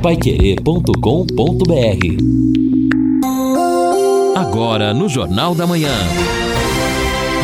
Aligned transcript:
paiquerê.com.br 0.00 0.90
Agora 4.34 4.94
no 4.94 5.10
Jornal 5.10 5.54
da 5.54 5.66
Manhã. 5.66 5.92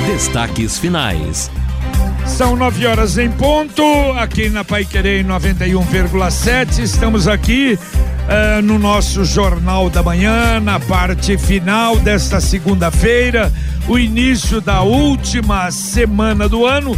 Destaques 0.06 0.78
finais. 0.78 1.50
São 2.24 2.56
nove 2.56 2.86
horas 2.86 3.18
em 3.18 3.30
ponto, 3.30 3.82
aqui 4.18 4.48
na 4.48 4.64
Pai 4.64 4.86
Querer 4.86 5.22
91,7. 5.24 6.78
Estamos 6.78 7.28
aqui 7.28 7.78
uh, 7.78 8.62
no 8.62 8.78
nosso 8.78 9.22
Jornal 9.24 9.90
da 9.90 10.02
Manhã, 10.02 10.58
na 10.58 10.80
parte 10.80 11.36
final 11.36 11.98
desta 11.98 12.40
segunda-feira, 12.40 13.52
o 13.86 13.98
início 13.98 14.62
da 14.62 14.80
última 14.80 15.70
semana 15.70 16.48
do 16.48 16.64
ano 16.64 16.96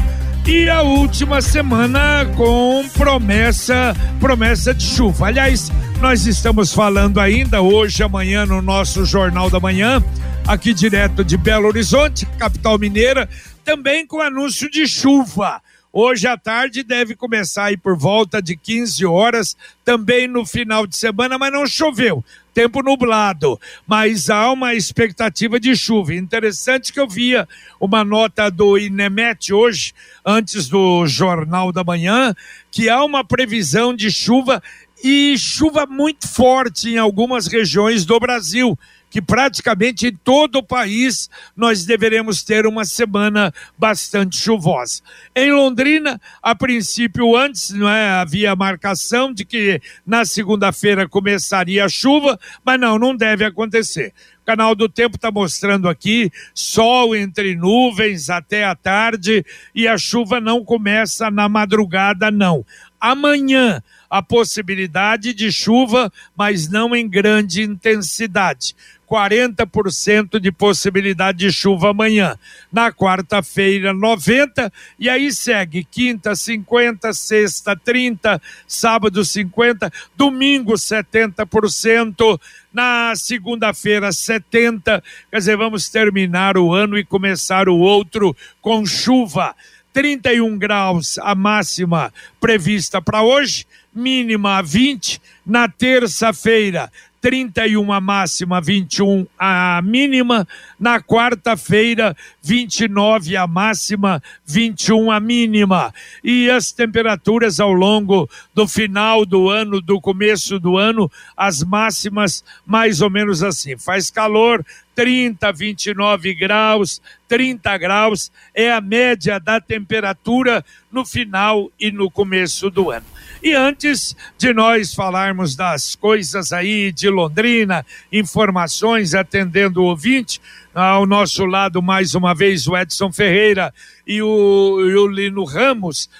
e 0.48 0.66
a 0.70 0.80
última 0.80 1.42
semana 1.42 2.24
com 2.34 2.82
promessa, 2.96 3.94
promessa 4.18 4.72
de 4.72 4.82
chuva. 4.82 5.26
Aliás, 5.26 5.70
nós 6.00 6.27
estamos 6.27 6.73
falando 6.73 7.20
ainda 7.20 7.60
hoje, 7.60 8.02
amanhã, 8.02 8.46
no 8.46 8.62
nosso 8.62 9.04
Jornal 9.04 9.50
da 9.50 9.60
Manhã, 9.60 10.02
aqui 10.46 10.73
direto 10.73 11.23
de 11.23 11.37
Belo 11.37 11.68
Horizonte, 11.68 12.24
capital 12.38 12.78
mineira, 12.78 13.28
também 13.62 14.06
com 14.06 14.23
anúncio 14.23 14.70
de 14.70 14.87
chuva. 14.87 15.60
Hoje 15.92 16.26
à 16.26 16.37
tarde 16.37 16.82
deve 16.82 17.15
começar 17.15 17.65
aí 17.65 17.76
por 17.76 17.95
volta 17.95 18.40
de 18.40 18.56
15 18.56 19.04
horas, 19.04 19.54
também 19.84 20.26
no 20.26 20.46
final 20.46 20.87
de 20.87 20.96
semana, 20.96 21.37
mas 21.37 21.52
não 21.52 21.66
choveu. 21.66 22.24
Tempo 22.58 22.82
nublado, 22.82 23.56
mas 23.86 24.28
há 24.28 24.50
uma 24.50 24.74
expectativa 24.74 25.60
de 25.60 25.76
chuva. 25.76 26.12
Interessante 26.12 26.92
que 26.92 26.98
eu 26.98 27.06
via 27.06 27.46
uma 27.78 28.02
nota 28.02 28.50
do 28.50 28.76
INEMET 28.76 29.54
hoje, 29.54 29.94
antes 30.26 30.68
do 30.68 31.06
Jornal 31.06 31.70
da 31.70 31.84
Manhã, 31.84 32.34
que 32.68 32.88
há 32.88 33.04
uma 33.04 33.22
previsão 33.22 33.94
de 33.94 34.10
chuva 34.10 34.60
e 35.02 35.37
chuva 35.38 35.87
muito 35.87 36.27
forte 36.27 36.91
em 36.91 36.98
algumas 36.98 37.47
regiões 37.47 38.04
do 38.04 38.18
Brasil 38.18 38.79
que 39.10 39.23
praticamente 39.23 40.07
em 40.09 40.15
todo 40.15 40.57
o 40.57 40.63
país 40.63 41.30
nós 41.57 41.85
deveremos 41.85 42.43
ter 42.43 42.66
uma 42.66 42.85
semana 42.85 43.52
bastante 43.77 44.37
chuvosa. 44.37 45.02
Em 45.35 45.52
Londrina, 45.52 46.21
a 46.43 46.55
princípio, 46.55 47.37
antes 47.37 47.71
não 47.71 47.88
é, 47.88 48.10
havia 48.10 48.55
marcação 48.55 49.32
de 49.32 49.45
que 49.45 49.80
na 50.07 50.24
segunda-feira 50.24 51.09
começaria 51.09 51.85
a 51.85 51.88
chuva, 51.88 52.38
mas 52.65 52.79
não, 52.79 52.99
não 52.99 53.16
deve 53.16 53.45
acontecer. 53.45 54.12
O 54.43 54.45
canal 54.49 54.74
do 54.74 54.88
Tempo 54.88 55.16
está 55.16 55.30
mostrando 55.30 55.88
aqui 55.88 56.30
sol 56.55 57.15
entre 57.15 57.55
nuvens 57.55 58.30
até 58.30 58.65
a 58.65 58.74
tarde 58.74 59.45
e 59.74 59.87
a 59.87 59.99
chuva 59.99 60.40
não 60.40 60.65
começa 60.65 61.30
na 61.30 61.49
madrugada, 61.49 62.30
não. 62.30 62.65
Amanhã, 63.01 63.82
a 64.10 64.22
possibilidade 64.22 65.32
de 65.32 65.53
chuva, 65.53 66.12
mas 66.37 66.69
não 66.69 66.94
em 66.97 67.09
grande 67.09 67.62
intensidade. 67.62 68.75
40% 69.09 70.38
de 70.38 70.53
possibilidade 70.53 71.38
de 71.38 71.50
chuva 71.50 71.91
amanhã. 71.91 72.37
Na 72.71 72.93
quarta-feira, 72.93 73.94
90%, 73.94 74.71
e 74.99 75.09
aí 75.09 75.32
segue 75.32 75.82
quinta, 75.82 76.32
50%, 76.32 77.12
sexta, 77.15 77.75
30%, 77.75 78.41
sábado, 78.66 79.22
50%, 79.22 79.91
domingo, 80.15 80.75
70%, 80.75 82.38
na 82.72 83.15
segunda-feira, 83.16 84.10
70%. 84.10 85.03
Quer 85.31 85.38
dizer, 85.38 85.56
vamos 85.56 85.88
terminar 85.88 86.59
o 86.59 86.72
ano 86.72 86.99
e 86.99 87.05
começar 87.05 87.69
o 87.69 87.78
outro 87.78 88.37
com 88.60 88.84
chuva. 88.84 89.55
31 89.99 90.56
graus 90.56 91.19
a 91.19 91.34
máxima 91.34 92.15
prevista 92.41 93.03
para 93.03 93.21
hoje, 93.21 93.66
mínima 93.93 94.62
20. 94.62 95.21
Na 95.44 95.69
terça-feira, 95.69 96.88
31 97.21 97.93
a 97.93 98.00
máxima, 98.00 98.61
21 98.61 99.27
a 99.38 99.81
mínima. 99.83 100.47
Na 100.78 101.00
quarta-feira, 101.00 102.17
29 102.43 103.37
a 103.37 103.47
máxima, 103.47 104.23
21 104.47 105.11
a 105.11 105.21
mínima. 105.21 105.93
E 106.23 106.51
as 106.51 106.73
temperaturas 106.73 107.61
ao 107.61 107.73
longo 107.73 108.28
do 108.55 108.67
final 108.67 109.25
do 109.27 109.49
ano, 109.49 109.81
do 109.81 110.01
começo 110.01 110.59
do 110.59 110.77
ano, 110.77 111.11
as 111.37 111.62
máximas 111.62 112.45
mais 112.67 113.01
ou 113.01 113.11
menos 113.11 113.43
assim. 113.43 113.77
Faz 113.77 114.11
calor, 114.11 114.65
30, 114.95 115.53
29 115.53 116.34
graus, 116.34 117.01
30 117.28 117.78
graus 117.78 118.33
é 118.53 118.73
a 118.73 118.81
média 118.81 119.39
da 119.39 119.61
temperatura 119.61 120.65
no 120.91 121.05
final 121.05 121.71
e 121.78 121.93
no 121.93 122.11
começo 122.11 122.69
do 122.69 122.91
ano. 122.91 123.07
E 123.43 123.53
antes 123.53 124.16
de 124.37 124.53
nós 124.53 124.93
falarmos 124.93 125.54
das 125.54 125.94
coisas 125.94 126.53
aí 126.53 126.91
de 126.91 127.09
Londrina, 127.09 127.87
informações 128.12 129.15
atendendo 129.15 129.81
o 129.81 129.87
ouvinte, 129.87 130.41
ao 130.75 131.06
nosso 131.06 131.44
lado 131.44 131.81
mais 131.81 132.15
uma 132.15 132.34
vez 132.34 132.66
o 132.66 132.77
Edson 132.77 133.12
Ferreira 133.12 133.72
e 134.06 134.21
o, 134.21 134.81
e 134.81 134.94
o 134.94 135.06
Lino 135.06 135.44
Ramos, 135.44 136.10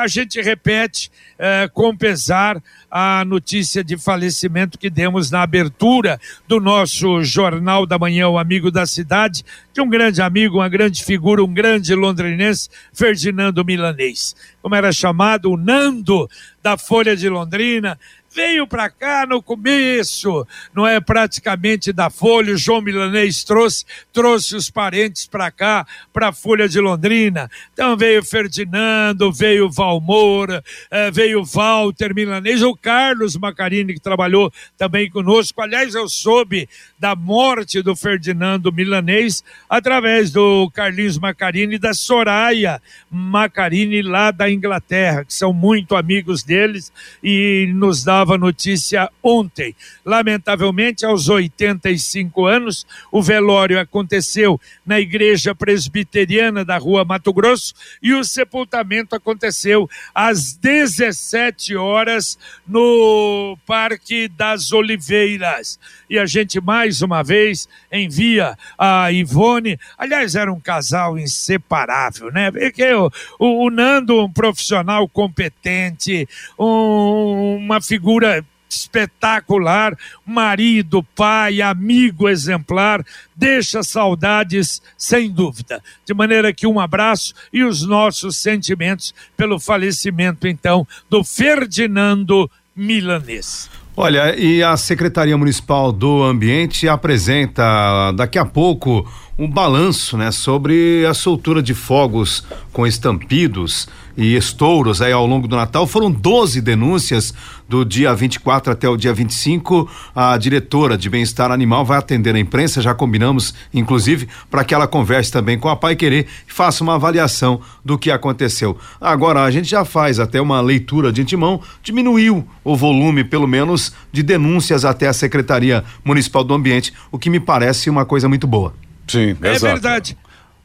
a 0.00 0.08
gente 0.08 0.40
repete 0.40 1.10
uh, 1.38 1.70
com 1.72 1.96
pesar 1.96 2.60
a 2.90 3.24
notícia 3.24 3.84
de 3.84 3.96
falecimento 3.96 4.76
que 4.76 4.90
demos 4.90 5.30
na 5.30 5.42
abertura 5.42 6.20
do 6.48 6.58
nosso 6.58 7.22
Jornal 7.22 7.86
da 7.86 7.98
Manhã, 7.98 8.28
o 8.28 8.38
Amigo 8.38 8.70
da 8.70 8.84
Cidade, 8.84 9.44
de 9.72 9.80
um 9.80 9.88
grande 9.88 10.20
amigo, 10.20 10.56
uma 10.56 10.68
grande 10.68 11.04
figura, 11.04 11.44
um 11.44 11.52
grande 11.52 11.94
londrinense, 11.94 12.68
Ferdinando 12.92 13.64
Milanês. 13.64 14.34
Como 14.60 14.74
era 14.74 14.90
chamado, 14.90 15.52
o 15.52 15.56
Nando 15.56 16.28
da 16.62 16.76
Folha 16.76 17.16
de 17.16 17.28
Londrina, 17.28 17.98
veio 18.32 18.66
para 18.66 18.88
cá 18.88 19.26
no 19.26 19.42
começo, 19.42 20.46
não 20.74 20.86
é 20.86 21.00
praticamente 21.00 21.92
da 21.92 22.08
Folha, 22.08 22.54
o 22.54 22.56
João 22.56 22.80
Milanês 22.80 23.42
trouxe, 23.42 23.84
trouxe 24.12 24.54
os 24.54 24.70
parentes 24.70 25.26
para 25.26 25.50
cá, 25.50 25.86
para 26.12 26.28
a 26.28 26.32
Folha 26.32 26.68
de 26.68 26.80
Londrina. 26.80 27.50
Então 27.72 27.96
veio 27.96 28.24
Ferdinando, 28.24 29.32
veio 29.32 29.70
Valmoura, 29.70 30.62
eh, 30.90 31.10
veio 31.10 31.44
Walter 31.44 32.14
Milanês, 32.14 32.62
o 32.62 32.76
Carlos 32.76 33.36
Macarini, 33.36 33.94
que 33.94 34.00
trabalhou 34.00 34.52
também 34.78 35.10
conosco. 35.10 35.60
Aliás, 35.60 35.94
eu 35.94 36.08
soube 36.08 36.68
da 37.00 37.16
morte 37.16 37.80
do 37.80 37.96
Ferdinando 37.96 38.70
Milanês 38.70 39.42
através 39.68 40.30
do 40.30 40.70
Carlinhos 40.70 41.18
Macarini 41.18 41.76
e 41.76 41.78
da 41.78 41.94
Soraya 41.94 42.80
Macarini, 43.10 44.02
lá 44.02 44.30
da 44.30 44.50
Inglaterra, 44.50 45.24
que 45.24 45.32
são 45.32 45.50
muito 45.50 45.96
amigos 45.96 46.42
deles 46.42 46.92
e 47.24 47.72
nos 47.74 48.04
dava 48.04 48.36
notícia 48.36 49.10
ontem. 49.22 49.74
Lamentavelmente, 50.04 51.06
aos 51.06 51.30
85 51.30 52.44
anos, 52.44 52.86
o 53.10 53.22
velório 53.22 53.80
aconteceu 53.80 54.60
na 54.84 55.00
Igreja 55.00 55.54
Presbiteriana 55.54 56.66
da 56.66 56.76
Rua 56.76 57.02
Mato 57.02 57.32
Grosso 57.32 57.72
e 58.02 58.12
o 58.12 58.22
sepultamento 58.22 59.16
aconteceu 59.16 59.88
às 60.14 60.52
17 60.54 61.76
horas 61.76 62.38
no 62.68 63.56
Parque 63.66 64.28
das 64.28 64.70
Oliveiras. 64.70 65.78
E 66.08 66.18
a 66.18 66.26
gente 66.26 66.60
mais 66.60 66.89
uma 67.02 67.22
vez 67.22 67.68
envia 67.92 68.56
a 68.78 69.10
Ivone. 69.12 69.78
Aliás, 69.96 70.34
era 70.34 70.52
um 70.52 70.60
casal 70.60 71.18
inseparável, 71.18 72.30
né? 72.32 72.50
Porque 72.50 72.92
o, 72.92 73.10
o, 73.38 73.66
o 73.66 73.70
Nando, 73.70 74.24
um 74.24 74.32
profissional 74.32 75.08
competente, 75.08 76.28
um, 76.58 77.56
uma 77.56 77.80
figura 77.80 78.44
espetacular, 78.74 79.96
marido, 80.24 81.02
pai, 81.02 81.60
amigo 81.60 82.28
exemplar, 82.28 83.04
deixa 83.34 83.82
saudades 83.82 84.80
sem 84.96 85.30
dúvida. 85.30 85.82
De 86.06 86.14
maneira 86.14 86.52
que 86.52 86.66
um 86.66 86.78
abraço 86.78 87.34
e 87.52 87.64
os 87.64 87.86
nossos 87.86 88.36
sentimentos 88.36 89.12
pelo 89.36 89.58
falecimento 89.58 90.46
então 90.46 90.86
do 91.08 91.24
Ferdinando 91.24 92.50
Milanês. 92.74 93.68
Olha, 94.02 94.34
e 94.34 94.62
a 94.62 94.78
Secretaria 94.78 95.36
Municipal 95.36 95.92
do 95.92 96.22
Ambiente 96.22 96.88
apresenta 96.88 98.10
daqui 98.12 98.38
a 98.38 98.46
pouco 98.46 99.06
um 99.40 99.48
balanço, 99.48 100.18
né, 100.18 100.30
sobre 100.30 101.06
a 101.06 101.14
soltura 101.14 101.62
de 101.62 101.72
fogos 101.72 102.44
com 102.74 102.86
estampidos 102.86 103.88
e 104.14 104.36
estouros 104.36 105.00
aí 105.00 105.12
ao 105.12 105.26
longo 105.26 105.48
do 105.48 105.56
Natal. 105.56 105.86
Foram 105.86 106.10
12 106.10 106.60
denúncias 106.60 107.32
do 107.66 107.82
dia 107.82 108.14
24 108.14 108.70
até 108.70 108.86
o 108.86 108.98
dia 108.98 109.14
25. 109.14 109.88
A 110.14 110.36
diretora 110.36 110.98
de 110.98 111.08
bem-estar 111.08 111.50
animal 111.50 111.86
vai 111.86 111.96
atender 111.96 112.34
a 112.34 112.38
imprensa, 112.38 112.82
já 112.82 112.92
combinamos, 112.92 113.54
inclusive, 113.72 114.28
para 114.50 114.62
que 114.62 114.74
ela 114.74 114.86
converse 114.86 115.32
também 115.32 115.58
com 115.58 115.70
a 115.70 115.76
Pai 115.76 115.96
Querer 115.96 116.26
e 116.46 116.52
faça 116.52 116.84
uma 116.84 116.96
avaliação 116.96 117.62
do 117.82 117.96
que 117.96 118.10
aconteceu. 118.10 118.76
Agora, 119.00 119.42
a 119.42 119.50
gente 119.50 119.70
já 119.70 119.86
faz 119.86 120.20
até 120.20 120.38
uma 120.38 120.60
leitura 120.60 121.10
de 121.10 121.22
antemão, 121.22 121.62
diminuiu 121.82 122.46
o 122.62 122.76
volume, 122.76 123.24
pelo 123.24 123.48
menos, 123.48 123.94
de 124.12 124.22
denúncias 124.22 124.84
até 124.84 125.08
a 125.08 125.14
Secretaria 125.14 125.82
Municipal 126.04 126.44
do 126.44 126.52
Ambiente, 126.52 126.92
o 127.10 127.18
que 127.18 127.30
me 127.30 127.40
parece 127.40 127.88
uma 127.88 128.04
coisa 128.04 128.28
muito 128.28 128.46
boa. 128.46 128.74
Sim, 129.10 129.36
é 129.42 129.52
exato. 129.52 129.72
verdade. 129.72 130.16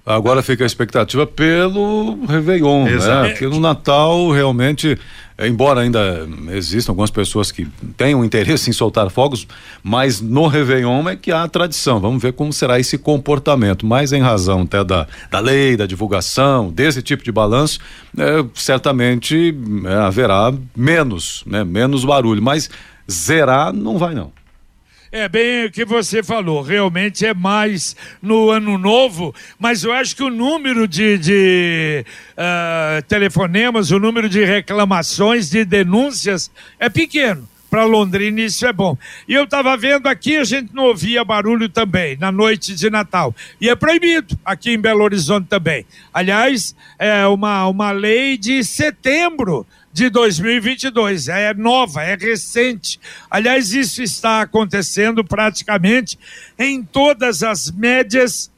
Agora 0.06 0.44
fica 0.44 0.64
a 0.64 0.68
expectativa 0.68 1.26
pelo 1.26 2.26
Réveillon, 2.28 2.88
Exato. 2.88 3.24
né? 3.24 3.30
Porque 3.30 3.48
no 3.48 3.60
Natal, 3.60 4.30
realmente, 4.30 4.96
embora 5.40 5.82
ainda 5.82 6.30
existam 6.52 6.92
algumas 6.92 7.10
pessoas 7.10 7.52
que 7.52 7.68
tenham 7.98 8.24
interesse 8.24 8.70
em 8.70 8.74
soltar 8.74 9.10
fogos, 9.10 9.48
mas 9.82 10.22
no 10.22 10.46
Réveillon 10.46 11.10
é 11.10 11.16
que 11.16 11.32
há 11.32 11.42
a 11.42 11.48
tradição. 11.48 12.00
Vamos 12.00 12.22
ver 12.22 12.34
como 12.34 12.54
será 12.54 12.80
esse 12.80 13.00
comportamento. 13.00 13.84
Mas 13.84 14.14
em 14.14 14.22
razão 14.22 14.62
até 14.62 14.84
da, 14.84 15.08
da 15.32 15.40
lei, 15.40 15.76
da 15.76 15.88
divulgação, 15.88 16.70
desse 16.72 17.02
tipo 17.02 17.24
de 17.24 17.32
balanço, 17.32 17.80
é, 18.16 18.46
certamente 18.54 19.58
é, 19.86 19.94
haverá 19.96 20.54
menos, 20.78 21.42
né? 21.48 21.64
Menos 21.64 22.06
barulho. 22.06 22.44
Mas 22.44 22.70
zerar 23.10 23.74
não 23.74 23.98
vai 23.98 24.14
não. 24.14 24.32
É 25.18 25.30
bem 25.30 25.64
o 25.64 25.72
que 25.72 25.86
você 25.86 26.22
falou, 26.22 26.62
realmente 26.62 27.26
é 27.26 27.34
mais 27.34 27.96
no 28.22 28.50
ano 28.50 28.78
novo, 28.78 29.34
mas 29.58 29.82
eu 29.82 29.94
acho 29.94 30.14
que 30.14 30.22
o 30.22 30.30
número 30.30 30.86
de, 30.90 31.18
de 31.18 32.06
uh, 32.34 33.02
telefonemas, 33.04 33.92
o 33.92 33.98
número 33.98 34.28
de 34.28 34.44
reclamações, 34.44 35.50
de 35.50 35.64
denúncias 35.64 36.52
é 36.78 36.90
pequeno. 36.90 37.48
Para 37.76 37.84
Londrina 37.84 38.40
isso 38.40 38.66
é 38.66 38.72
bom. 38.72 38.98
E 39.28 39.34
eu 39.34 39.44
estava 39.44 39.76
vendo 39.76 40.08
aqui, 40.08 40.38
a 40.38 40.46
gente 40.46 40.74
não 40.74 40.86
ouvia 40.86 41.26
barulho 41.26 41.68
também, 41.68 42.16
na 42.16 42.32
noite 42.32 42.74
de 42.74 42.90
Natal. 42.90 43.36
E 43.60 43.68
é 43.68 43.76
proibido 43.76 44.40
aqui 44.46 44.72
em 44.72 44.80
Belo 44.80 45.04
Horizonte 45.04 45.48
também. 45.50 45.86
Aliás, 46.14 46.74
é 46.98 47.28
uma, 47.28 47.68
uma 47.68 47.92
lei 47.92 48.38
de 48.38 48.64
setembro 48.64 49.68
de 49.92 50.10
2022. 50.10 51.28
É 51.28 51.54
nova, 51.54 52.02
é 52.02 52.16
recente. 52.16 52.98
Aliás, 53.30 53.74
isso 53.74 54.02
está 54.02 54.40
acontecendo 54.40 55.22
praticamente 55.22 56.18
em 56.58 56.82
todas 56.82 57.44
as 57.44 57.70
médias 57.70 58.50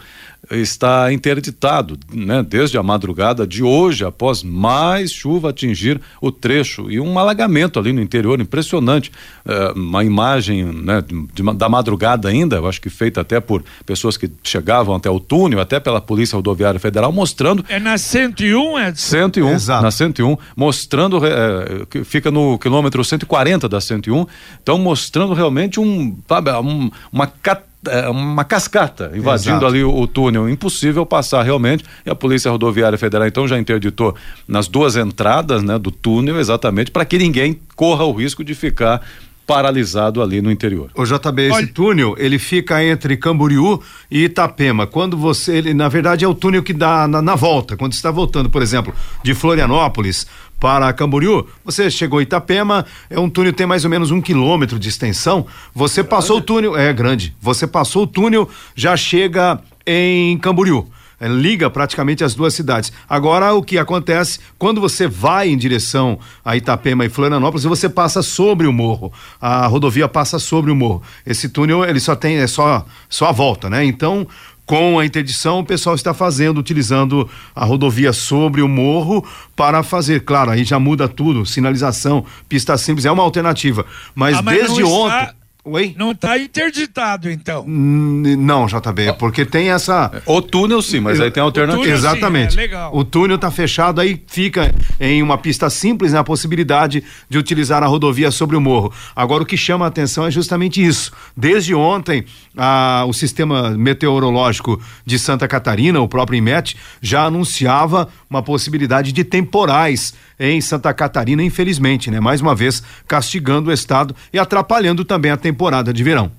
está 0.51 1.13
interditado, 1.13 1.99
né, 2.13 2.43
desde 2.43 2.79
a 2.79 2.83
madrugada 2.83 3.47
de 3.47 3.63
hoje, 3.63 4.05
após 4.05 4.43
mais 4.43 5.13
chuva 5.13 5.51
atingir 5.51 6.01
o 6.21 6.31
trecho. 6.31 6.91
E 6.91 6.99
um 6.99 7.19
alagamento 7.19 7.79
ali 7.79 7.93
no 7.93 8.01
interior 8.01 8.41
impressionante, 8.41 9.13
uh, 9.45 9.79
uma 9.79 10.05
imagem, 10.05 10.65
né, 10.65 11.03
de, 11.03 11.43
da 11.55 11.69
madrugada 11.69 12.29
ainda, 12.29 12.57
eu 12.57 12.67
acho 12.67 12.81
que 12.81 12.91
feita 12.91 13.21
até 13.21 13.41
por 13.41 13.63
pessoas 13.85 14.17
que 14.17 14.31
chegavam 14.43 14.95
até 14.95 15.11
o 15.11 15.21
túnel, 15.21 15.61
até 15.61 15.79
pela 15.79 16.01
Polícia 16.01 16.37
Rodoviária 16.37 16.81
Federal, 16.81 17.13
mostrando 17.13 17.65
é 17.69 17.79
na 17.79 17.99
101, 17.99 18.79
é 18.79 18.95
101, 18.95 19.51
Exato. 19.51 19.83
na 19.83 19.91
101, 19.91 20.37
mostrando 20.57 21.21
é, 21.25 21.87
que 21.91 22.05
fica 22.05 22.31
no 22.31 22.59
quilômetro 22.59 23.05
140 23.05 23.69
da 23.69 23.81
101, 23.81 24.27
então 24.63 24.79
mostrando 24.79 25.35
realmente 25.35 25.79
um, 25.79 26.17
um 26.65 26.91
uma 27.13 27.27
catástrofe 27.27 27.68
é, 27.68 27.68
uma 28.11 28.45
cascata 28.45 29.13
invadindo 29.15 29.57
Exato. 29.57 29.67
ali 29.67 29.85
o, 29.85 29.95
o, 29.95 30.07
túnel, 30.07 30.49
impossível 30.49 31.07
passar 31.07 31.43
realmente. 31.43 31.85
E 32.05 32.11
a 32.11 32.15
Polícia 32.15 32.51
Rodoviária 32.51 32.99
Federal 32.99 33.27
então 33.27 33.47
já 33.47 33.59
interditou 33.59 34.15
nas 34.47 34.67
duas 34.67 34.97
entradas, 34.97 35.63
né, 35.63 35.79
do 35.79 35.91
túnel 35.91 36.41
exatamente 36.41 36.91
para 36.91 37.05
que 37.05 37.19
ninguém 37.19 37.59
corra 37.77 38.05
o 38.05 38.13
risco 38.13 38.43
de 38.43 38.55
ficar 38.55 39.01
paralisado 39.49 40.21
ali 40.21 40.43
no 40.43 40.51
interior. 40.51 40.91
O 40.95 41.07
JB, 41.07 41.43
esse 41.45 41.53
Olha... 41.53 41.67
túnel, 41.69 42.15
ele 42.19 42.39
fica 42.39 42.85
entre 42.85 43.17
Camboriú 43.17 43.81
e 44.11 44.25
Itapema. 44.25 44.87
Quando 44.87 45.17
você, 45.17 45.57
ele, 45.57 45.73
na 45.73 45.89
verdade, 45.89 46.23
é 46.23 46.29
o 46.29 46.35
túnel 46.35 46.63
que 46.63 46.75
dá 46.75 47.09
na, 47.09 47.23
na 47.23 47.35
volta. 47.35 47.75
Quando 47.75 47.95
está 47.95 48.11
voltando, 48.11 48.51
por 48.51 48.61
exemplo, 48.61 48.93
de 49.25 49.35
Florianópolis 49.35 50.27
para 50.61 50.93
Camboriú, 50.93 51.47
você 51.65 51.91
chegou 51.91 52.21
em 52.21 52.25
Itapema, 52.25 52.85
é 53.09 53.19
um 53.19 53.31
túnel 53.31 53.53
que 53.53 53.59
tem 53.59 53.67
mais 53.67 53.85
ou 53.85 53.91
menos 53.91 54.11
um 54.11 54.21
quilômetro 54.21 54.79
de 54.79 54.89
extensão. 54.89 55.47
Você 55.75 56.03
passou 56.03 56.39
o 56.39 56.43
túnel, 56.43 56.77
é 56.77 56.93
grande. 56.93 57.35
Você 57.41 57.67
passou 57.67 58.03
o 58.03 58.07
túnel, 58.07 58.49
já 58.75 58.97
chega 58.97 59.61
em 59.87 60.37
Camboriú. 60.39 60.89
É, 61.21 61.27
liga 61.27 61.69
praticamente 61.69 62.23
as 62.23 62.35
duas 62.35 62.55
cidades. 62.55 62.93
Agora, 63.09 63.53
o 63.53 63.63
que 63.63 63.77
acontece 63.77 64.39
quando 64.57 64.81
você 64.81 65.09
vai 65.09 65.49
em 65.49 65.57
direção 65.57 66.17
a 66.45 66.57
Itapema 66.57 67.05
e 67.05 67.09
Florianópolis, 67.09 67.65
você 67.65 67.89
passa 67.89 68.23
sobre 68.23 68.69
o 68.69 68.73
morro. 68.73 69.13
A 69.41 69.67
rodovia 69.67 70.09
passa 70.09 70.39
sobre 70.39 70.71
o 70.71 70.77
morro. 70.77 71.03
Esse 71.27 71.49
túnel, 71.49 71.85
ele 71.85 71.99
só 71.99 72.15
tem, 72.15 72.37
é 72.37 72.47
só, 72.47 72.87
só 73.09 73.27
a 73.27 73.33
volta, 73.33 73.69
né? 73.69 73.85
Então, 73.85 74.29
com 74.69 74.99
a 74.99 75.07
interdição, 75.07 75.61
o 75.61 75.65
pessoal 75.65 75.97
está 75.97 76.13
fazendo, 76.13 76.59
utilizando 76.59 77.27
a 77.57 77.65
rodovia 77.65 78.13
sobre 78.13 78.61
o 78.61 78.69
morro 78.69 79.27
para 79.57 79.83
fazer. 79.83 80.21
Claro, 80.21 80.51
aí 80.51 80.63
já 80.63 80.79
muda 80.79 81.09
tudo, 81.09 81.47
sinalização, 81.47 82.27
pista 82.51 82.77
simples, 82.77 83.07
é 83.07 83.11
uma 83.11 83.23
alternativa. 83.23 83.87
Mas, 84.15 84.37
ah, 84.37 84.43
mas 84.43 84.59
desde 84.59 84.85
ontem. 84.85 85.23
Está... 85.23 85.38
Oi? 85.71 85.95
Não 85.99 86.13
está 86.13 86.39
interditado, 86.39 87.31
então. 87.31 87.65
não, 87.67 88.67
JB, 88.67 89.15
porque 89.19 89.45
tem 89.45 89.71
essa. 89.71 90.23
O 90.25 90.41
túnel 90.41 90.81
sim, 90.81 90.99
mas 91.01 91.21
aí 91.21 91.31
tem 91.31 91.43
alternativa. 91.43 91.83
Túnel, 91.83 91.97
Exatamente. 91.97 92.53
Sim, 92.55 92.59
é 92.59 92.63
legal. 92.63 92.97
O 92.97 93.05
túnel 93.05 93.37
está 93.37 93.51
fechado, 93.51 94.01
aí 94.01 94.21
fica 94.27 94.75
em 94.99 95.23
uma 95.23 95.37
pista 95.37 95.69
simples 95.69 96.13
né, 96.13 96.19
a 96.19 96.25
possibilidade 96.25 97.05
de 97.29 97.37
utilizar 97.37 97.83
a 97.83 97.87
rodovia 97.87 98.31
sobre 98.31 98.57
o 98.57 98.61
morro. 98.61 98.93
Agora, 99.15 99.43
o 99.43 99.47
que 99.47 99.57
chama 99.57 99.85
a 99.85 99.89
atenção 99.89 100.27
é 100.27 100.31
justamente 100.31 100.85
isso. 100.85 101.13
Desde 101.37 101.75
ontem, 101.75 102.25
a, 102.57 103.05
o 103.07 103.13
sistema 103.13 103.71
meteorológico 103.71 104.81
de 105.05 105.19
Santa 105.19 105.47
Catarina, 105.47 106.01
o 106.01 106.09
próprio 106.09 106.39
IMET, 106.39 106.77
já 107.03 107.25
anunciava 107.25 108.09
uma 108.31 108.43
possibilidade 108.43 109.13
de 109.13 109.23
temporais 109.23 110.15
em 110.41 110.61
Santa 110.61 110.95
Catarina, 110.95 111.43
infelizmente, 111.43 112.11
né? 112.11 112.21
Mais 112.21 112.41
uma 112.41 112.55
vez 112.55 112.83
castigando 113.09 113.71
o 113.71 113.73
estado 113.73 114.15
e 114.33 114.39
atrapalhando 114.39 115.05
também 115.05 115.33
a 115.33 115.37
temporada 115.37 115.58
de 115.93 116.05
verão. 116.05 116.31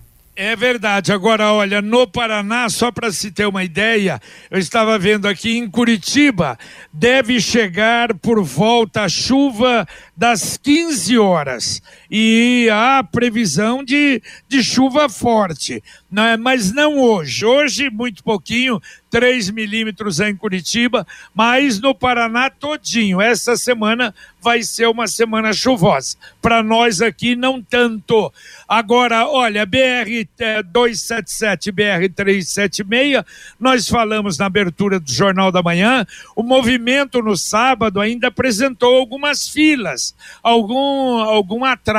É 0.41 0.55
verdade. 0.55 1.11
Agora, 1.11 1.51
olha, 1.51 1.81
no 1.81 2.07
Paraná, 2.07 2.69
só 2.69 2.93
para 2.93 3.11
se 3.11 3.29
ter 3.29 3.45
uma 3.45 3.61
ideia, 3.61 4.21
eu 4.49 4.57
estava 4.57 4.97
vendo 4.97 5.27
aqui 5.27 5.57
em 5.57 5.69
Curitiba, 5.69 6.57
deve 6.93 7.41
chegar 7.41 8.13
por 8.13 8.41
volta 8.41 9.01
a 9.01 9.09
chuva 9.09 9.85
das 10.15 10.55
15 10.55 11.17
horas. 11.17 11.81
E 12.09 12.67
há 12.71 13.03
previsão 13.03 13.83
de, 13.83 14.21
de 14.47 14.63
chuva 14.63 15.07
forte, 15.07 15.83
né? 16.11 16.37
mas 16.37 16.71
não 16.71 16.97
hoje. 16.97 17.45
Hoje, 17.45 17.89
muito 17.89 18.23
pouquinho, 18.23 18.81
3 19.09 19.49
milímetros 19.49 20.19
em 20.19 20.35
Curitiba, 20.35 21.05
mas 21.33 21.79
no 21.79 21.93
Paraná 21.93 22.49
todinho. 22.49 23.21
Essa 23.21 23.57
semana 23.57 24.13
vai 24.41 24.63
ser 24.63 24.87
uma 24.87 25.07
semana 25.07 25.51
chuvosa. 25.51 26.15
Para 26.41 26.63
nós 26.63 27.01
aqui, 27.01 27.35
não 27.35 27.61
tanto. 27.61 28.31
Agora, 28.67 29.27
olha, 29.27 29.65
BR 29.65 30.27
277, 30.65 31.71
BR 31.71 32.09
376, 32.15 33.23
nós 33.59 33.87
falamos 33.87 34.37
na 34.37 34.45
abertura 34.45 34.99
do 34.99 35.11
Jornal 35.11 35.51
da 35.51 35.61
Manhã, 35.61 36.05
o 36.35 36.43
movimento 36.43 37.21
no 37.21 37.35
sábado 37.35 37.99
ainda 37.99 38.27
apresentou 38.27 38.95
algumas 38.95 39.47
filas, 39.49 40.15
algum, 40.41 41.19
algum 41.19 41.65
atraso, 41.65 41.98